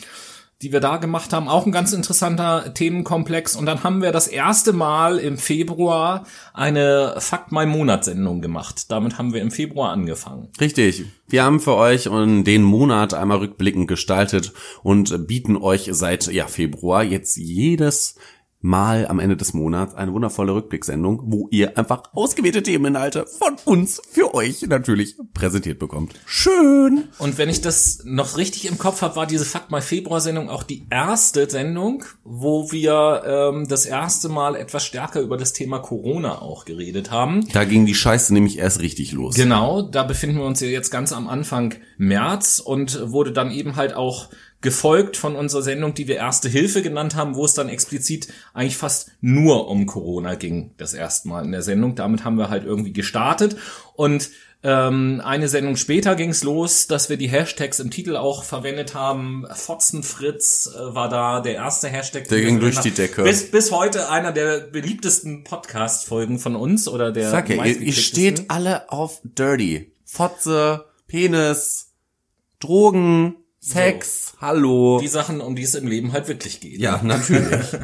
[0.62, 3.56] die wir da gemacht haben, auch ein ganz interessanter Themenkomplex.
[3.56, 8.92] Und dann haben wir das erste Mal im Februar eine Fakt mein Monat Sendung gemacht.
[8.92, 10.50] Damit haben wir im Februar angefangen.
[10.60, 11.06] Richtig.
[11.28, 14.54] Wir haben für euch den Monat einmal rückblickend gestaltet
[14.84, 18.16] und bieten euch seit ja, Februar jetzt jedes
[18.62, 24.02] Mal am Ende des Monats eine wundervolle Rückblicksendung, wo ihr einfach ausgewählte Themeninhalte von uns
[24.12, 26.14] für euch natürlich präsentiert bekommt.
[26.26, 27.06] Schön!
[27.18, 30.62] Und wenn ich das noch richtig im Kopf habe, war diese Fakt mal Februar-Sendung auch
[30.62, 36.42] die erste Sendung, wo wir ähm, das erste Mal etwas stärker über das Thema Corona
[36.42, 37.48] auch geredet haben.
[37.54, 39.36] Da ging die Scheiße nämlich erst richtig los.
[39.36, 43.76] Genau, da befinden wir uns ja jetzt ganz am Anfang März und wurde dann eben
[43.76, 44.30] halt auch
[44.62, 48.78] gefolgt von unserer Sendung, die wir Erste Hilfe genannt haben, wo es dann explizit eigentlich
[48.78, 51.96] fast nur um Corona ging, das erste Mal in der Sendung.
[51.96, 53.56] Damit haben wir halt irgendwie gestartet
[53.96, 54.30] und
[54.64, 58.94] ähm, eine Sendung später ging es los, dass wir die Hashtags im Titel auch verwendet
[58.94, 59.48] haben.
[59.52, 62.28] Fotzenfritz äh, war da der erste Hashtag.
[62.28, 62.92] Der ging durch die.
[62.92, 63.24] Decke.
[63.24, 67.94] Bis, bis heute einer der beliebtesten Podcast-Folgen von uns oder der Sag ja, ihr, ihr
[67.94, 69.94] steht alle auf Dirty.
[70.06, 71.94] Fotze, Penis,
[72.60, 75.00] Drogen, Sex, hallo.
[75.00, 76.80] die Sachen, um die es im Leben halt wirklich geht.
[76.80, 77.66] Ja, natürlich.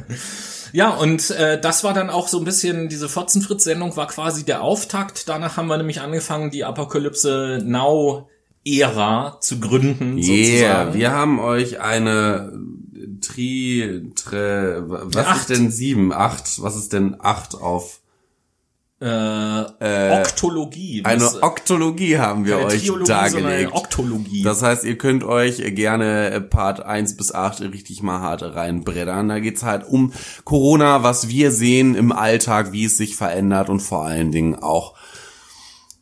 [0.73, 4.61] Ja, und äh, das war dann auch so ein bisschen, diese Fotzenfritz-Sendung war quasi der
[4.61, 5.29] Auftakt.
[5.29, 10.25] Danach haben wir nämlich angefangen, die Apokalypse Now-Ära zu gründen, Yeah,
[10.83, 10.93] sozusagen.
[10.93, 12.51] wir haben euch eine
[13.21, 15.39] Tri, tre, was Acht.
[15.49, 18.01] ist denn sieben, acht, was ist denn acht auf?
[18.99, 21.01] Äh, Oktologie.
[21.05, 23.71] Eine was- Oktologie haben wir keine euch Triologie, dargelegt.
[23.73, 24.41] Oktologie.
[24.43, 29.29] Das heißt, ihr könnt euch gerne Part 1 bis 8 richtig mal hart reinbreddern.
[29.29, 30.13] Da geht's halt um
[30.45, 34.95] Corona, was wir sehen im Alltag, wie es sich verändert und vor allen Dingen auch,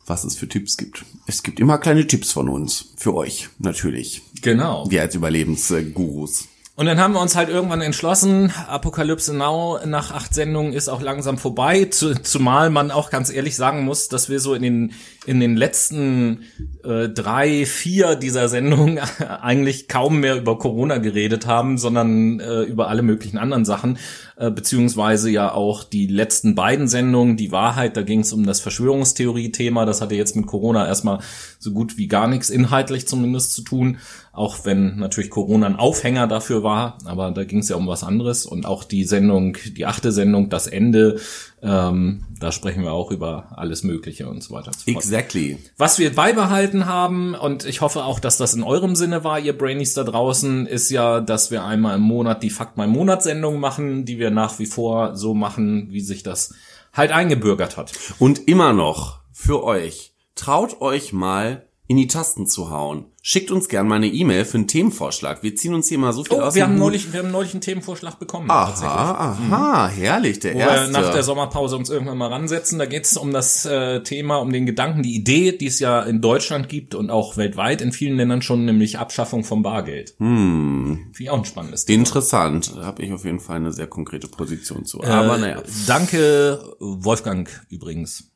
[0.06, 1.04] was es für Tipps gibt.
[1.26, 2.92] Es gibt immer kleine Tipps von uns.
[2.96, 4.22] Für euch, natürlich.
[4.40, 4.86] genau.
[4.88, 6.48] Wir als Überlebensgurus.
[6.76, 11.00] Und dann haben wir uns halt irgendwann entschlossen, Apokalypse Now nach acht Sendungen ist auch
[11.00, 14.94] langsam vorbei, zu, zumal man auch ganz ehrlich sagen muss, dass wir so in den
[15.26, 16.42] in den letzten
[16.84, 18.98] äh, drei, vier dieser Sendungen
[19.40, 23.98] eigentlich kaum mehr über Corona geredet haben, sondern äh, über alle möglichen anderen Sachen,
[24.36, 28.60] äh, beziehungsweise ja auch die letzten beiden Sendungen, die Wahrheit, da ging es um das
[28.60, 31.18] Verschwörungstheorie-Thema, das hatte jetzt mit Corona erstmal
[31.58, 33.98] so gut wie gar nichts inhaltlich zumindest zu tun,
[34.36, 38.04] auch wenn natürlich Corona ein Aufhänger dafür war, aber da ging es ja um was
[38.04, 38.44] anderes.
[38.44, 41.18] Und auch die Sendung, die achte Sendung, das Ende,
[41.66, 44.68] ähm, da sprechen wir auch über alles Mögliche und so weiter.
[44.68, 45.04] Und so fort.
[45.04, 45.58] Exactly.
[45.76, 49.56] Was wir beibehalten haben, und ich hoffe auch, dass das in eurem Sinne war, ihr
[49.56, 54.04] Brainies da draußen, ist ja, dass wir einmal im Monat die Fakt mal Monatssendung machen,
[54.04, 56.54] die wir nach wie vor so machen, wie sich das
[56.92, 57.92] halt eingebürgert hat.
[58.18, 60.12] Und immer noch für euch.
[60.34, 63.06] Traut euch mal in die Tasten zu hauen.
[63.22, 65.42] Schickt uns gern mal eine E-Mail für einen Themenvorschlag.
[65.42, 67.52] Wir ziehen uns hier mal so viel Oh, aus wir haben neulich, wir haben neulich
[67.54, 68.46] einen Themenvorschlag bekommen.
[68.48, 68.88] tatsächlich.
[68.90, 70.92] Aha, aha, herrlich, der Wo wir erste.
[70.92, 72.78] nach der Sommerpause uns irgendwann mal ransetzen.
[72.78, 76.02] Da geht es um das äh, Thema, um den Gedanken, die Idee, die es ja
[76.02, 80.14] in Deutschland gibt und auch weltweit in vielen Ländern schon, nämlich Abschaffung vom Bargeld.
[80.18, 80.98] Hm.
[81.12, 81.98] Finde ich auch ein spannendes Thema.
[81.98, 82.76] Interessant.
[82.76, 85.02] Da habe ich auf jeden Fall eine sehr konkrete Position zu.
[85.02, 85.62] Aber Äh, naja.
[85.86, 88.32] Danke, Wolfgang übrigens.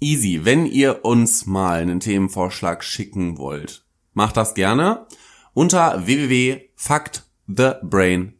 [0.00, 0.40] Easy.
[0.44, 3.84] Wenn ihr uns mal einen Themenvorschlag schicken wollt,
[4.14, 5.06] macht das gerne
[5.52, 8.32] unter www.factthebrain.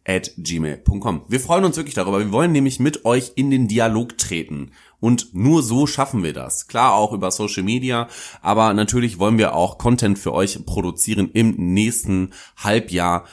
[1.28, 2.18] Wir freuen uns wirklich darüber.
[2.18, 4.70] Wir wollen nämlich mit euch in den Dialog treten.
[5.00, 6.66] Und nur so schaffen wir das.
[6.66, 8.08] Klar auch über Social Media,
[8.40, 13.26] aber natürlich wollen wir auch Content für euch produzieren im nächsten Halbjahr,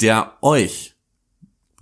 [0.00, 0.91] der euch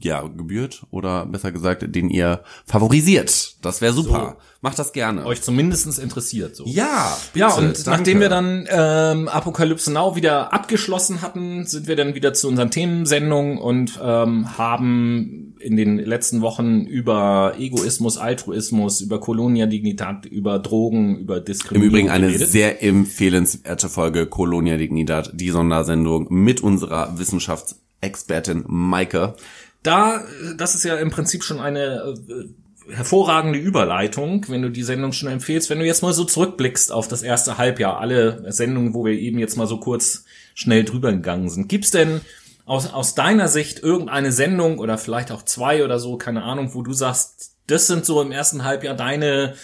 [0.02, 3.56] ja, gebührt oder besser gesagt, den ihr favorisiert.
[3.62, 4.36] Das wäre super.
[4.62, 5.24] Macht das gerne.
[5.24, 6.66] Euch zumindestens interessiert so.
[6.66, 7.90] ja, Ja, bitte, und danke.
[7.90, 12.70] nachdem wir dann ähm, Apokalypse Now wieder abgeschlossen hatten, sind wir dann wieder zu unseren
[12.70, 20.58] Themensendungen und ähm, haben in den letzten Wochen über Egoismus, Altruismus, über Colonia Dignitat, über
[20.58, 22.48] Drogen, über Im Diskriminierung Übrigen eine geredet.
[22.48, 29.34] sehr empfehlenswerte Folge Colonia Dignidad, die Sondersendung mit unserer Wissenschaftsexpertin Maike.
[29.82, 30.24] Da,
[30.56, 35.28] das ist ja im Prinzip schon eine äh, hervorragende Überleitung, wenn du die Sendung schon
[35.30, 35.70] empfehlst.
[35.70, 39.38] Wenn du jetzt mal so zurückblickst auf das erste Halbjahr, alle Sendungen, wo wir eben
[39.38, 40.24] jetzt mal so kurz
[40.54, 41.68] schnell drüber gegangen sind.
[41.68, 42.20] Gibt's denn
[42.66, 46.82] aus, aus deiner Sicht irgendeine Sendung oder vielleicht auch zwei oder so, keine Ahnung, wo
[46.82, 49.54] du sagst, das sind so im ersten Halbjahr deine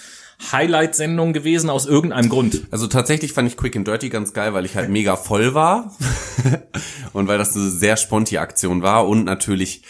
[0.53, 2.63] Highlight-Sendungen gewesen aus irgendeinem Grund?
[2.71, 5.97] Also tatsächlich fand ich Quick and Dirty ganz geil, weil ich halt mega voll war
[7.13, 9.83] und weil das eine sehr sponti Aktion war und natürlich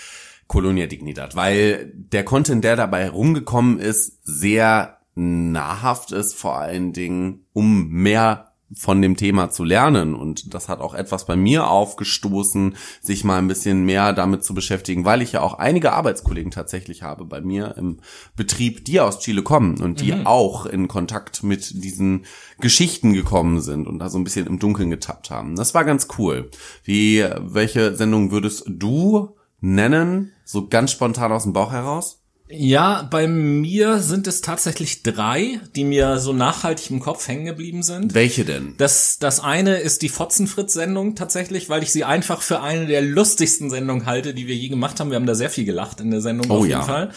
[0.47, 7.47] Colonia Dignidad, weil der Content, der dabei rumgekommen ist, sehr nahrhaft ist, vor allen Dingen,
[7.53, 10.15] um mehr von dem Thema zu lernen.
[10.15, 14.55] Und das hat auch etwas bei mir aufgestoßen, sich mal ein bisschen mehr damit zu
[14.55, 18.01] beschäftigen, weil ich ja auch einige Arbeitskollegen tatsächlich habe bei mir im
[18.35, 22.25] Betrieb, die aus Chile kommen und die auch in Kontakt mit diesen
[22.59, 25.55] Geschichten gekommen sind und da so ein bisschen im Dunkeln getappt haben.
[25.55, 26.51] Das war ganz cool.
[26.83, 32.23] Wie, welche Sendung würdest du nennen, so ganz spontan aus dem Bauch heraus?
[32.49, 37.83] Ja, bei mir sind es tatsächlich drei, die mir so nachhaltig im Kopf hängen geblieben
[37.83, 38.15] sind.
[38.15, 38.75] Welche denn?
[38.79, 43.69] Das, das eine ist die Fotzenfritz-Sendung tatsächlich, weil ich sie einfach für eine der lustigsten
[43.69, 45.11] Sendungen halte, die wir je gemacht haben.
[45.11, 46.85] Wir haben da sehr viel gelacht in der Sendung Oh auf jeden ja.
[46.85, 47.11] Fall.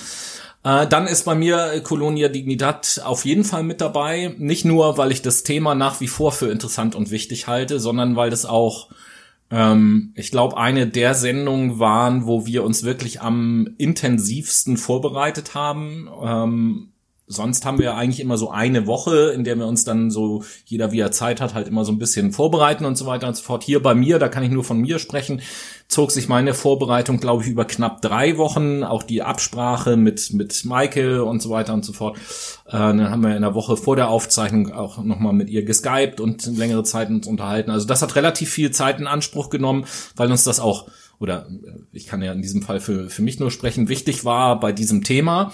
[0.63, 4.33] Äh, dann ist bei mir Colonia Dignidad auf jeden Fall mit dabei.
[4.39, 8.15] Nicht nur, weil ich das Thema nach wie vor für interessant und wichtig halte, sondern
[8.15, 8.89] weil das auch,
[9.51, 16.09] ähm, ich glaube, eine der Sendungen waren, wo wir uns wirklich am intensivsten vorbereitet haben.
[16.23, 16.91] Ähm,
[17.29, 20.91] sonst haben wir eigentlich immer so eine Woche, in der wir uns dann so, jeder
[20.91, 23.43] wie er Zeit hat, halt immer so ein bisschen vorbereiten und so weiter und so
[23.43, 23.63] fort.
[23.63, 25.41] Hier bei mir, da kann ich nur von mir sprechen,
[25.87, 28.83] zog sich meine Vorbereitung, glaube ich, über knapp drei Wochen.
[28.83, 32.17] Auch die Absprache mit, mit Michael und so weiter und so fort.
[32.65, 36.19] Äh, dann haben wir in der Woche vor der Aufzeichnung auch nochmal mit ihr geskypt
[36.19, 37.69] und längere Zeit uns unterhalten.
[37.69, 40.87] Also das hat relativ viel Zeit in Anspruch genommen, weil uns das auch
[41.19, 44.59] oder äh, ich kann ja in diesem Fall für, für mich nur sprechen, wichtig war
[44.59, 45.53] bei diesem Thema.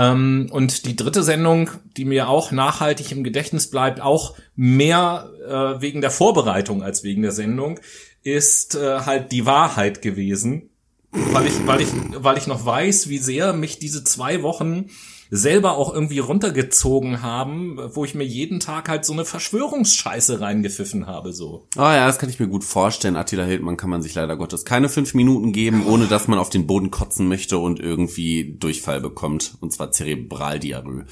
[0.00, 5.82] Ähm, und die dritte Sendung, die mir auch nachhaltig im Gedächtnis bleibt, auch mehr äh,
[5.82, 7.78] wegen der Vorbereitung als wegen der Sendung,
[8.22, 10.70] ist äh, halt die Wahrheit gewesen.
[11.12, 14.88] Weil ich, weil ich, weil ich noch weiß, wie sehr mich diese zwei Wochen
[15.30, 21.06] selber auch irgendwie runtergezogen haben, wo ich mir jeden Tag halt so eine Verschwörungsscheiße reingepfiffen
[21.06, 21.66] habe, so.
[21.76, 23.16] Ah ja, das kann ich mir gut vorstellen.
[23.16, 26.50] Attila Hildmann kann man sich leider Gottes keine fünf Minuten geben, ohne dass man auf
[26.50, 29.56] den Boden kotzen möchte und irgendwie Durchfall bekommt.
[29.60, 31.04] Und zwar Zerebraldiarrhoe.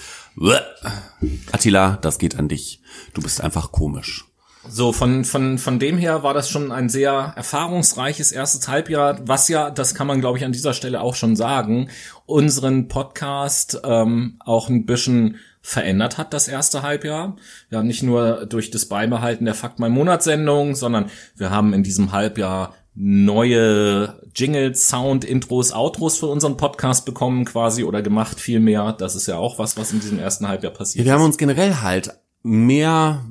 [1.53, 2.81] Attila, das geht an dich.
[3.15, 4.28] Du bist einfach komisch.
[4.71, 9.49] So, von, von, von dem her war das schon ein sehr erfahrungsreiches erstes Halbjahr, was
[9.49, 11.89] ja, das kann man, glaube ich, an dieser Stelle auch schon sagen,
[12.27, 17.37] unseren Podcast ähm, auch ein bisschen verändert hat, das erste Halbjahr.
[17.71, 22.13] Ja, nicht nur durch das Beibehalten der Fakt mein Monatssendung, sondern wir haben in diesem
[22.13, 28.93] Halbjahr neue Jingles, Sound, Intros, Outros für unseren Podcast bekommen quasi oder gemacht vielmehr.
[28.93, 31.77] Das ist ja auch was, was in diesem ersten Halbjahr passiert Wir haben uns generell
[31.77, 33.25] halt mehr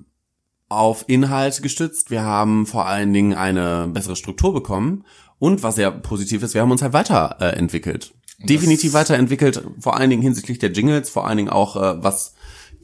[0.69, 2.11] auf Inhalt gestützt.
[2.11, 5.05] Wir haben vor allen Dingen eine bessere Struktur bekommen.
[5.39, 8.13] Und was sehr positiv ist, wir haben uns halt weiterentwickelt.
[8.39, 8.45] Äh.
[8.47, 12.35] Definitiv weiterentwickelt, vor allen Dingen hinsichtlich der Jingles, vor allen Dingen auch äh, was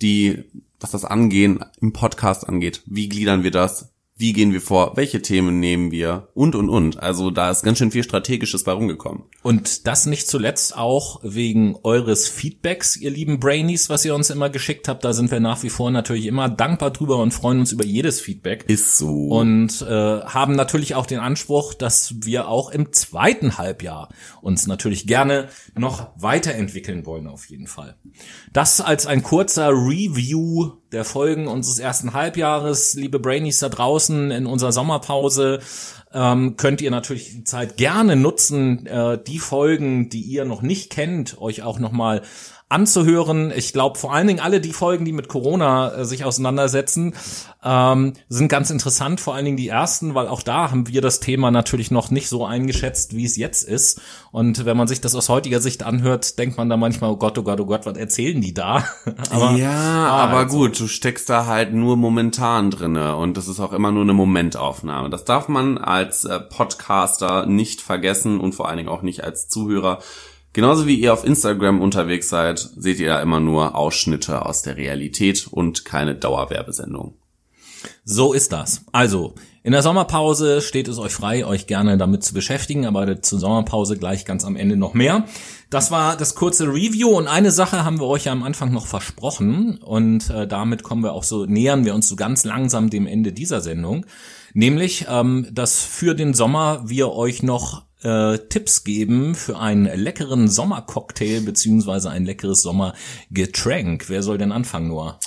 [0.02, 0.44] die,
[0.80, 2.82] was das Angehen im Podcast angeht.
[2.86, 3.93] Wie gliedern wir das?
[4.24, 4.96] Wie gehen wir vor?
[4.96, 6.30] Welche Themen nehmen wir?
[6.34, 7.04] Und, und, und.
[7.04, 9.24] Also da ist ganz schön viel Strategisches bei rumgekommen.
[9.42, 14.50] Und das nicht zuletzt auch wegen eures Feedbacks, ihr lieben Brainies, was ihr uns immer
[14.50, 15.04] geschickt habt.
[15.04, 18.22] Da sind wir nach wie vor natürlich immer dankbar drüber und freuen uns über jedes
[18.22, 18.64] Feedback.
[18.70, 19.28] Ist so.
[19.28, 24.08] Und äh, haben natürlich auch den Anspruch, dass wir auch im zweiten Halbjahr
[24.40, 27.98] uns natürlich gerne noch weiterentwickeln wollen, auf jeden Fall.
[28.54, 32.94] Das als ein kurzer Review der Folgen unseres ersten Halbjahres.
[32.94, 35.60] Liebe Brainies da draußen in unserer Sommerpause
[36.14, 40.92] ähm, könnt ihr natürlich die Zeit gerne nutzen, äh, die Folgen, die ihr noch nicht
[40.92, 42.22] kennt, euch auch nochmal
[42.74, 43.54] anzuhören.
[43.56, 47.14] Ich glaube, vor allen Dingen alle die Folgen, die mit Corona äh, sich auseinandersetzen,
[47.64, 49.22] ähm, sind ganz interessant.
[49.22, 52.28] Vor allen Dingen die ersten, weil auch da haben wir das Thema natürlich noch nicht
[52.28, 54.02] so eingeschätzt, wie es jetzt ist.
[54.32, 57.38] Und wenn man sich das aus heutiger Sicht anhört, denkt man da manchmal, oh Gott,
[57.38, 58.84] oh Gott, oh Gott, was erzählen die da?
[59.30, 63.48] aber ja, ah, aber also- gut, du steckst da halt nur momentan drinne und das
[63.48, 65.12] ist auch immer nur eine Momentaufnahme.
[65.12, 69.48] Das darf man als äh, Podcaster nicht vergessen und vor allen Dingen auch nicht als
[69.48, 70.00] Zuhörer.
[70.54, 74.78] Genauso wie ihr auf Instagram unterwegs seid, seht ihr ja immer nur Ausschnitte aus der
[74.78, 77.16] Realität und keine Dauerwerbesendung.
[78.06, 78.86] So ist das.
[78.92, 79.34] Also,
[79.64, 83.98] in der Sommerpause steht es euch frei, euch gerne damit zu beschäftigen, aber zur Sommerpause
[83.98, 85.26] gleich ganz am Ende noch mehr.
[85.70, 88.86] Das war das kurze Review und eine Sache haben wir euch ja am Anfang noch
[88.86, 93.08] versprochen und äh, damit kommen wir auch so, nähern wir uns so ganz langsam dem
[93.08, 94.06] Ende dieser Sendung.
[94.54, 100.48] Nämlich, ähm, dass für den Sommer wir euch noch äh, Tipps geben für einen leckeren
[100.48, 104.10] Sommercocktail beziehungsweise ein leckeres Sommergetränk.
[104.10, 105.20] Wer soll denn anfangen, Noah?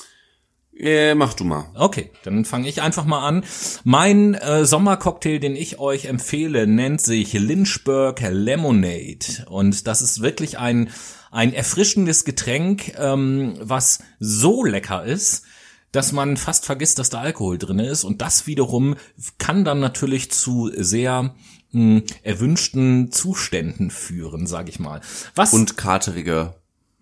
[0.78, 1.70] Äh, mach du mal.
[1.74, 3.44] Okay, dann fange ich einfach mal an.
[3.84, 9.46] Mein äh, Sommercocktail, den ich euch empfehle, nennt sich Lynchburg Lemonade.
[9.48, 10.90] Und das ist wirklich ein,
[11.30, 15.44] ein erfrischendes Getränk, ähm, was so lecker ist,
[15.92, 18.04] dass man fast vergisst, dass da Alkohol drin ist.
[18.04, 18.96] Und das wiederum
[19.38, 21.34] kann dann natürlich zu sehr
[21.72, 25.00] mh, erwünschten Zuständen führen, sage ich mal.
[25.34, 26.54] Was Und katerige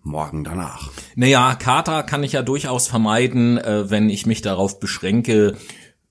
[0.03, 0.91] Morgen danach.
[1.15, 5.57] naja, Kater kann ich ja durchaus vermeiden, äh, wenn ich mich darauf beschränke,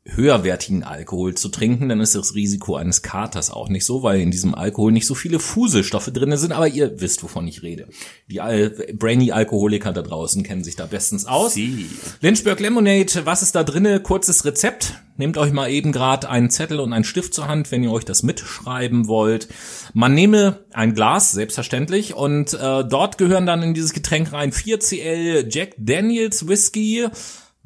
[0.07, 4.31] höherwertigen Alkohol zu trinken, dann ist das Risiko eines Katers auch nicht so, weil in
[4.31, 7.89] diesem Alkohol nicht so viele Fuselstoffe drinne sind, aber ihr wisst, wovon ich rede.
[8.29, 11.55] Die Al brainy Alkoholiker da draußen kennen sich da bestens aus.
[11.55, 11.87] Sie.
[12.21, 14.01] Lynchburg Lemonade, was ist da drinne?
[14.01, 14.95] Kurzes Rezept.
[15.17, 18.05] Nehmt euch mal eben gerade einen Zettel und einen Stift zur Hand, wenn ihr euch
[18.05, 19.49] das mitschreiben wollt.
[19.95, 25.47] Man nehme ein Glas, selbstverständlich, und äh, dort gehören dann in dieses Getränk rein 4cl
[25.49, 27.07] Jack Daniels Whisky.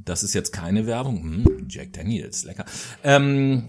[0.09, 1.23] Das ist jetzt keine Werbung.
[1.23, 2.65] Hm, Jack Daniels, lecker.
[3.05, 3.65] Ähm,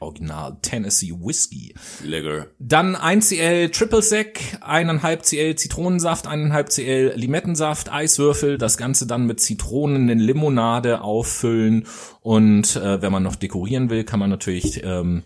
[0.00, 1.74] Original Tennessee Whisky.
[2.02, 2.48] Lecker.
[2.58, 9.40] Dann 1cl Triple Sec, 1,5 cl Zitronensaft, 1,5 cl Limettensaft, Eiswürfel, das Ganze dann mit
[9.40, 11.86] Zitronen in Limonade auffüllen
[12.20, 15.22] und äh, wenn man noch dekorieren will, kann man natürlich ähm,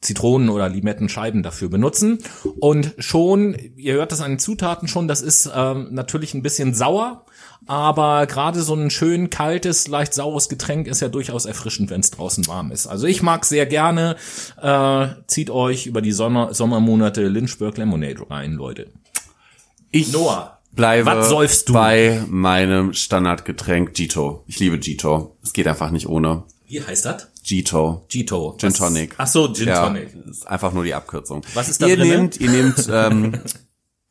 [0.00, 2.18] Zitronen oder Limettenscheiben dafür benutzen.
[2.58, 6.74] Und schon, ihr hört das an den Zutaten schon, das ist ähm, natürlich ein bisschen
[6.74, 7.24] sauer,
[7.66, 12.10] aber gerade so ein schön kaltes, leicht saures Getränk ist ja durchaus erfrischend, wenn es
[12.10, 12.86] draußen warm ist.
[12.86, 14.16] Also ich mag sehr gerne.
[14.60, 18.90] Äh, zieht euch über die Sommer Sommermonate Lynchburg Lemonade rein, Leute.
[19.90, 21.74] Ich Noah, bleibe was säufst du?
[21.74, 24.44] bei meinem Standardgetränk Gito.
[24.46, 25.36] Ich liebe Gito.
[25.42, 26.44] Es geht einfach nicht ohne.
[26.66, 27.28] Wie heißt das?
[27.44, 28.06] Gito.
[28.08, 28.56] Gito.
[28.58, 29.14] Gin Tonic.
[29.18, 30.14] Ach so, Gin ja, Tonic.
[30.28, 31.42] Ist einfach nur die Abkürzung.
[31.54, 32.16] Was ist da ihr drinne?
[32.16, 33.40] nehmt, ihr nehmt ähm,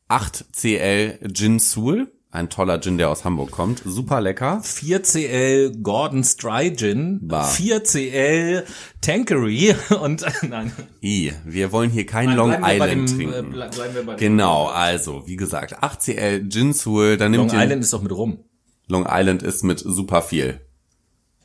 [0.09, 2.11] 8cl Gin Soul.
[2.33, 3.81] Ein toller Gin, der aus Hamburg kommt.
[3.83, 4.61] Super lecker.
[4.63, 7.49] 4cl Gordon's Dry Gin, Bah.
[7.51, 8.63] 4cl
[9.01, 10.71] Tankery und nein.
[11.03, 13.33] I, wir wollen hier kein Long wir bei Island dem, trinken.
[13.33, 17.47] äh, ble- bleiben wir bei dem- Genau, also, wie gesagt, 8cl Gin Soul, dann Long
[17.47, 18.39] nimmt ihr Island ist doch mit rum.
[18.87, 20.61] Long Island ist mit super viel.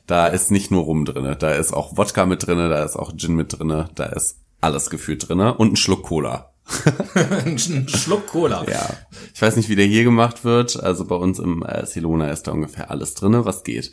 [0.05, 3.11] Da ist nicht nur Rum drinne, da ist auch Wodka mit drinne, da ist auch
[3.17, 6.53] Gin mit drinne, da ist alles gefühlt drinne und ein Schluck Cola.
[7.13, 8.65] Ein Schluck Cola.
[8.69, 8.89] Ja,
[9.33, 10.81] ich weiß nicht, wie der hier gemacht wird.
[10.81, 13.91] Also bei uns im äh, Celona ist da ungefähr alles drinne, was geht.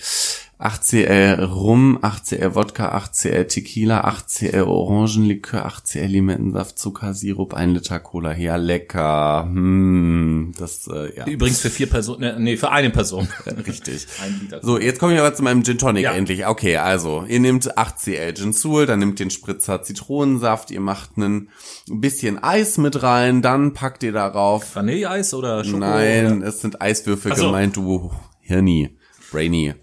[0.61, 8.37] 8cl Rum, 8cl Wodka, 8cl Tequila, 8cl Orangenlikör, 8cl Limettensaft, Zuckersirup, 1 Liter Cola.
[8.37, 9.45] Ja, lecker.
[9.47, 11.27] Hm, das, äh, ja.
[11.27, 13.27] Übrigens für vier Personen, äh, nee, für eine Person.
[13.67, 14.07] Richtig.
[14.23, 14.61] Ein Liter.
[14.63, 16.13] So, jetzt komme ich aber zu meinem Gin Tonic Ja.
[16.13, 16.47] endlich.
[16.47, 21.49] Okay, also, ihr nehmt 8cl Gin Soul, dann nehmt den Spritzer Zitronensaft, ihr macht ein
[21.89, 25.79] bisschen Eis mit rein, dann packt ihr darauf Vanilleeis oder Schoko?
[25.79, 27.47] Nein, es sind Eiswürfel so.
[27.47, 28.97] gemeint, du Hirni,
[29.31, 29.75] Brainy.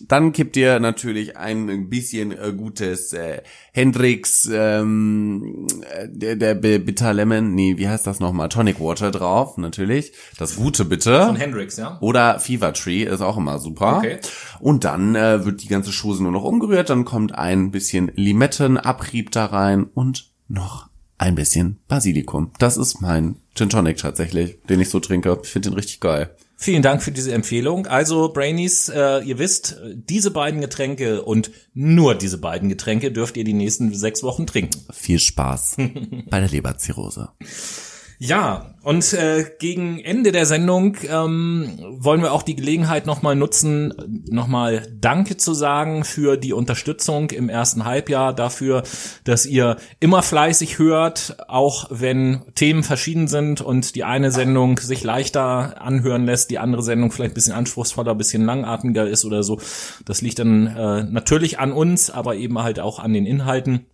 [0.00, 3.40] Dann kippt ihr natürlich ein bisschen äh, gutes äh,
[3.72, 8.50] Hendrix, ähm, äh, der, der Bitter Lemon, nee, wie heißt das nochmal?
[8.50, 10.12] Tonic Water drauf, natürlich.
[10.38, 11.24] Das Gute bitte.
[11.24, 11.98] Von Hendrix, ja?
[12.02, 13.98] Oder Fever Tree ist auch immer super.
[13.98, 14.18] Okay.
[14.60, 19.30] Und dann äh, wird die ganze Chose nur noch umgerührt, dann kommt ein bisschen Limettenabrieb
[19.30, 22.50] da rein und noch ein bisschen Basilikum.
[22.58, 25.38] Das ist mein Gin Tonic tatsächlich, den ich so trinke.
[25.42, 26.36] Ich finde den richtig geil.
[26.58, 27.86] Vielen Dank für diese Empfehlung.
[27.86, 33.44] Also, Brainies, äh, ihr wisst, diese beiden Getränke und nur diese beiden Getränke dürft ihr
[33.44, 34.80] die nächsten sechs Wochen trinken.
[34.90, 35.76] Viel Spaß
[36.30, 37.28] bei der Leberzirrhose.
[38.18, 43.92] Ja, und äh, gegen Ende der Sendung ähm, wollen wir auch die Gelegenheit nochmal nutzen,
[44.30, 48.84] nochmal Danke zu sagen für die Unterstützung im ersten Halbjahr, dafür,
[49.24, 55.04] dass ihr immer fleißig hört, auch wenn Themen verschieden sind und die eine Sendung sich
[55.04, 59.42] leichter anhören lässt, die andere Sendung vielleicht ein bisschen anspruchsvoller, ein bisschen langatmiger ist oder
[59.42, 59.60] so.
[60.06, 63.86] Das liegt dann äh, natürlich an uns, aber eben halt auch an den Inhalten.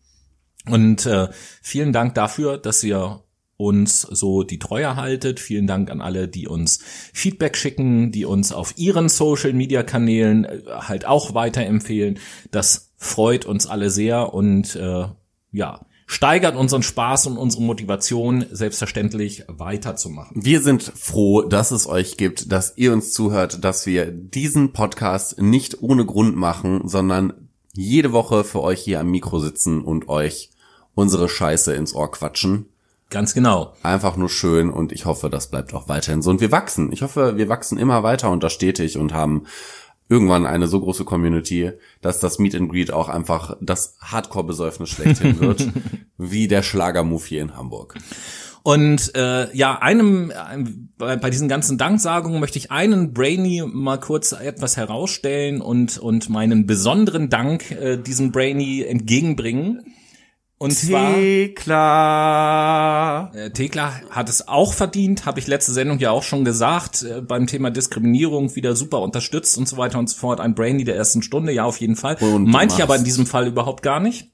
[0.68, 1.28] Und äh,
[1.60, 3.24] vielen Dank dafür, dass ihr
[3.56, 5.40] uns so die Treue haltet.
[5.40, 6.80] Vielen Dank an alle, die uns
[7.12, 12.18] Feedback schicken, die uns auf ihren Social Media Kanälen äh, halt auch weiterempfehlen.
[12.50, 15.06] Das freut uns alle sehr und äh,
[15.52, 20.44] ja, steigert unseren Spaß und unsere Motivation, selbstverständlich weiterzumachen.
[20.44, 25.40] Wir sind froh, dass es euch gibt, dass ihr uns zuhört, dass wir diesen Podcast
[25.40, 30.50] nicht ohne Grund machen, sondern jede Woche für euch hier am Mikro sitzen und euch
[30.94, 32.66] unsere Scheiße ins Ohr quatschen.
[33.12, 33.74] Ganz genau.
[33.82, 36.30] Einfach nur schön und ich hoffe, das bleibt auch weiterhin so.
[36.30, 36.90] Und wir wachsen.
[36.92, 39.44] Ich hoffe, wir wachsen immer weiter und da stetig und haben
[40.08, 45.38] irgendwann eine so große Community, dass das Meet and Greet auch einfach das Hardcore-Besäufnis schlechthin
[45.40, 45.68] wird,
[46.18, 47.94] wie der Schlagermove hier in Hamburg.
[48.62, 53.98] Und äh, ja, einem einem- bei, bei diesen ganzen Danksagungen möchte ich einen Brainy mal
[53.98, 59.82] kurz etwas herausstellen und und meinen besonderen Dank äh, diesem Brainy entgegenbringen.
[60.62, 61.72] Und zwar Thekla.
[63.34, 67.20] äh, Thekla hat es auch verdient, habe ich letzte Sendung ja auch schon gesagt, äh,
[67.20, 70.38] beim Thema Diskriminierung wieder super unterstützt und so weiter und so fort.
[70.40, 72.16] Ein Brainy der ersten Stunde, ja auf jeden Fall.
[72.20, 74.30] Und Meinte ich aber in diesem Fall überhaupt gar nicht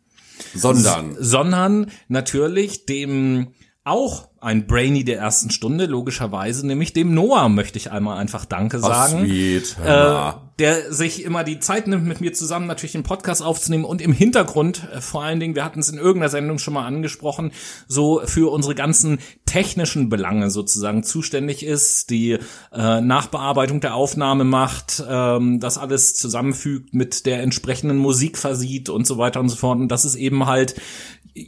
[0.54, 1.16] Sondern.
[1.18, 3.48] sondern natürlich dem
[3.84, 8.80] auch ein Brainy der ersten Stunde, logischerweise, nämlich dem Noah möchte ich einmal einfach Danke
[8.80, 9.24] sagen.
[9.24, 9.76] Sweet.
[9.82, 10.47] Äh, Ja.
[10.58, 14.12] Der sich immer die Zeit nimmt, mit mir zusammen natürlich den Podcast aufzunehmen und im
[14.12, 17.52] Hintergrund äh, vor allen Dingen, wir hatten es in irgendeiner Sendung schon mal angesprochen,
[17.86, 22.38] so für unsere ganzen technischen Belange sozusagen zuständig ist, die
[22.72, 29.06] äh, Nachbearbeitung der Aufnahme macht, ähm, das alles zusammenfügt, mit der entsprechenden Musik versieht und
[29.06, 29.78] so weiter und so fort.
[29.78, 30.74] Und das ist eben halt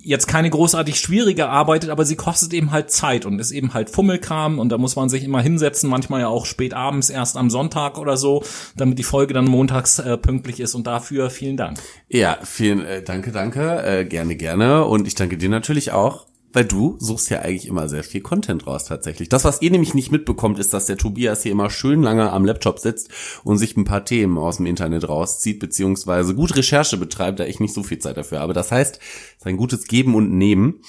[0.02, 3.90] jetzt keine großartig schwierige Arbeit, aber sie kostet eben halt Zeit und ist eben halt
[3.90, 7.50] Fummelkram und da muss man sich immer hinsetzen, manchmal ja auch spät abends, erst am
[7.50, 8.42] Sonntag oder so,
[8.76, 11.78] damit die Folge dann montags äh, pünktlich ist und dafür vielen Dank.
[12.08, 16.64] Ja, vielen äh, danke, danke, äh, gerne, gerne und ich danke dir natürlich auch weil
[16.64, 19.28] du suchst ja eigentlich immer sehr viel Content raus tatsächlich.
[19.28, 22.44] Das, was ihr nämlich nicht mitbekommt, ist, dass der Tobias hier immer schön lange am
[22.44, 23.10] Laptop sitzt
[23.44, 27.60] und sich ein paar Themen aus dem Internet rauszieht, beziehungsweise gut Recherche betreibt, da ich
[27.60, 28.52] nicht so viel Zeit dafür habe.
[28.52, 30.80] Das heißt, es ist ein gutes Geben und Nehmen.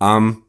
[0.00, 0.44] Ähm,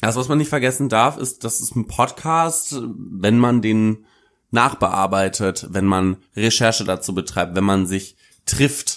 [0.00, 4.06] das, was man nicht vergessen darf, ist, dass es ein Podcast, wenn man den
[4.50, 8.95] nachbearbeitet, wenn man Recherche dazu betreibt, wenn man sich trifft,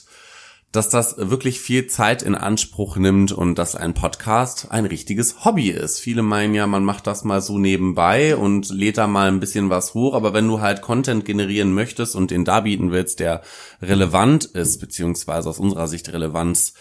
[0.72, 5.70] dass das wirklich viel Zeit in Anspruch nimmt und dass ein Podcast ein richtiges Hobby
[5.70, 6.00] ist.
[6.00, 9.72] Viele meinen ja, man macht das mal so nebenbei und lädt da mal ein bisschen
[9.72, 13.42] was hoch, aber wenn du halt Content generieren möchtest und den darbieten willst, der
[13.82, 16.76] relevant ist, beziehungsweise aus unserer Sicht Relevanz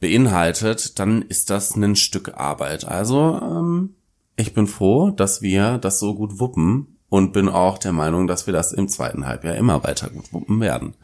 [0.00, 2.86] beinhaltet, dann ist das ein Stück Arbeit.
[2.86, 3.94] Also ähm,
[4.36, 8.46] ich bin froh, dass wir das so gut wuppen und bin auch der Meinung, dass
[8.46, 10.94] wir das im zweiten Halbjahr immer weiter gut wuppen werden.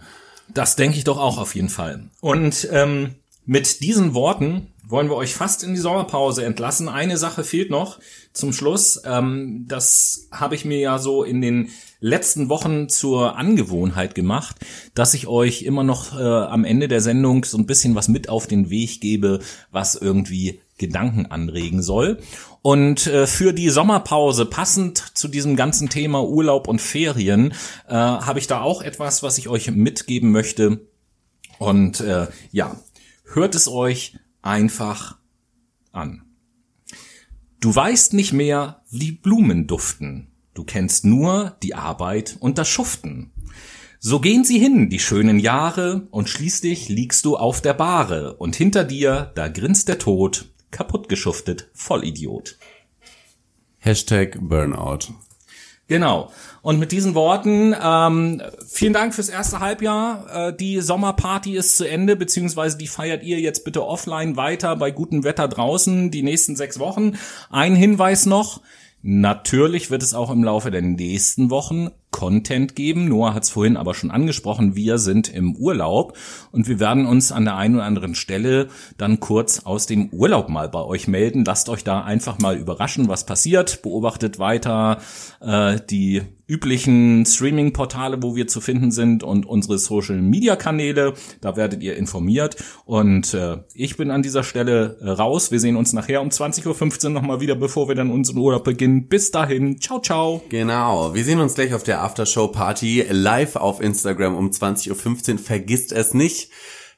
[0.48, 2.08] Das denke ich doch auch auf jeden Fall.
[2.20, 3.14] Und ähm,
[3.46, 6.88] mit diesen Worten wollen wir euch fast in die Sommerpause entlassen.
[6.88, 7.98] Eine Sache fehlt noch
[8.32, 9.00] zum Schluss.
[9.04, 11.70] Ähm, das habe ich mir ja so in den
[12.00, 14.56] letzten Wochen zur Angewohnheit gemacht,
[14.94, 18.28] dass ich euch immer noch äh, am Ende der Sendung so ein bisschen was mit
[18.28, 19.40] auf den Weg gebe,
[19.70, 22.18] was irgendwie Gedanken anregen soll.
[22.66, 27.52] Und äh, für die Sommerpause, passend zu diesem ganzen Thema Urlaub und Ferien,
[27.86, 30.80] äh, habe ich da auch etwas, was ich euch mitgeben möchte.
[31.58, 32.80] Und äh, ja,
[33.30, 35.18] hört es euch einfach
[35.92, 36.24] an.
[37.60, 40.28] Du weißt nicht mehr, wie Blumen duften.
[40.54, 43.30] Du kennst nur die Arbeit und das Schuften.
[44.00, 48.56] So gehen sie hin, die schönen Jahre, und schließlich liegst du auf der Bahre, und
[48.56, 52.58] hinter dir, da grinst der Tod, kaputt geschuftet, Vollidiot.
[53.78, 55.14] Hashtag Burnout.
[55.86, 56.32] Genau.
[56.62, 60.48] Und mit diesen Worten, ähm, vielen Dank fürs erste Halbjahr.
[60.48, 64.90] Äh, die Sommerparty ist zu Ende, beziehungsweise die feiert ihr jetzt bitte offline weiter bei
[64.90, 67.18] gutem Wetter draußen die nächsten sechs Wochen.
[67.50, 68.62] Ein Hinweis noch.
[69.06, 73.06] Natürlich wird es auch im Laufe der nächsten Wochen Content geben.
[73.06, 76.16] Noah hat es vorhin aber schon angesprochen, wir sind im Urlaub
[76.52, 80.48] und wir werden uns an der einen oder anderen Stelle dann kurz aus dem Urlaub
[80.48, 81.44] mal bei euch melden.
[81.44, 83.82] Lasst euch da einfach mal überraschen, was passiert.
[83.82, 85.02] Beobachtet weiter
[85.42, 91.14] äh, die üblichen Streaming-Portale, wo wir zu finden sind und unsere Social-Media-Kanäle.
[91.40, 92.56] Da werdet ihr informiert.
[92.84, 95.50] Und äh, ich bin an dieser Stelle äh, raus.
[95.50, 99.08] Wir sehen uns nachher um 20.15 Uhr nochmal wieder, bevor wir dann unseren Urlaub beginnen.
[99.08, 99.80] Bis dahin.
[99.80, 100.42] Ciao, ciao.
[100.48, 101.14] Genau.
[101.14, 105.38] Wir sehen uns gleich auf der Aftershow-Party live auf Instagram um 20.15 Uhr.
[105.38, 106.50] Vergisst es nicht.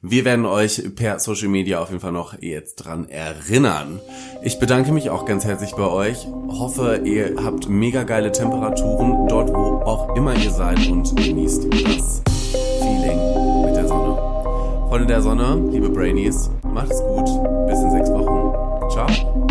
[0.08, 3.98] Wir werden euch per Social Media auf jeden Fall noch jetzt dran erinnern.
[4.44, 6.28] Ich bedanke mich auch ganz herzlich bei euch.
[6.48, 12.22] Hoffe, ihr habt mega geile Temperaturen dort, wo auch immer ihr seid und genießt das
[12.78, 14.16] Feeling mit der Sonne.
[14.88, 17.26] Freunde der Sonne, liebe Brainies, macht es gut.
[17.66, 18.52] Bis in sechs Wochen.
[18.92, 19.45] Ciao.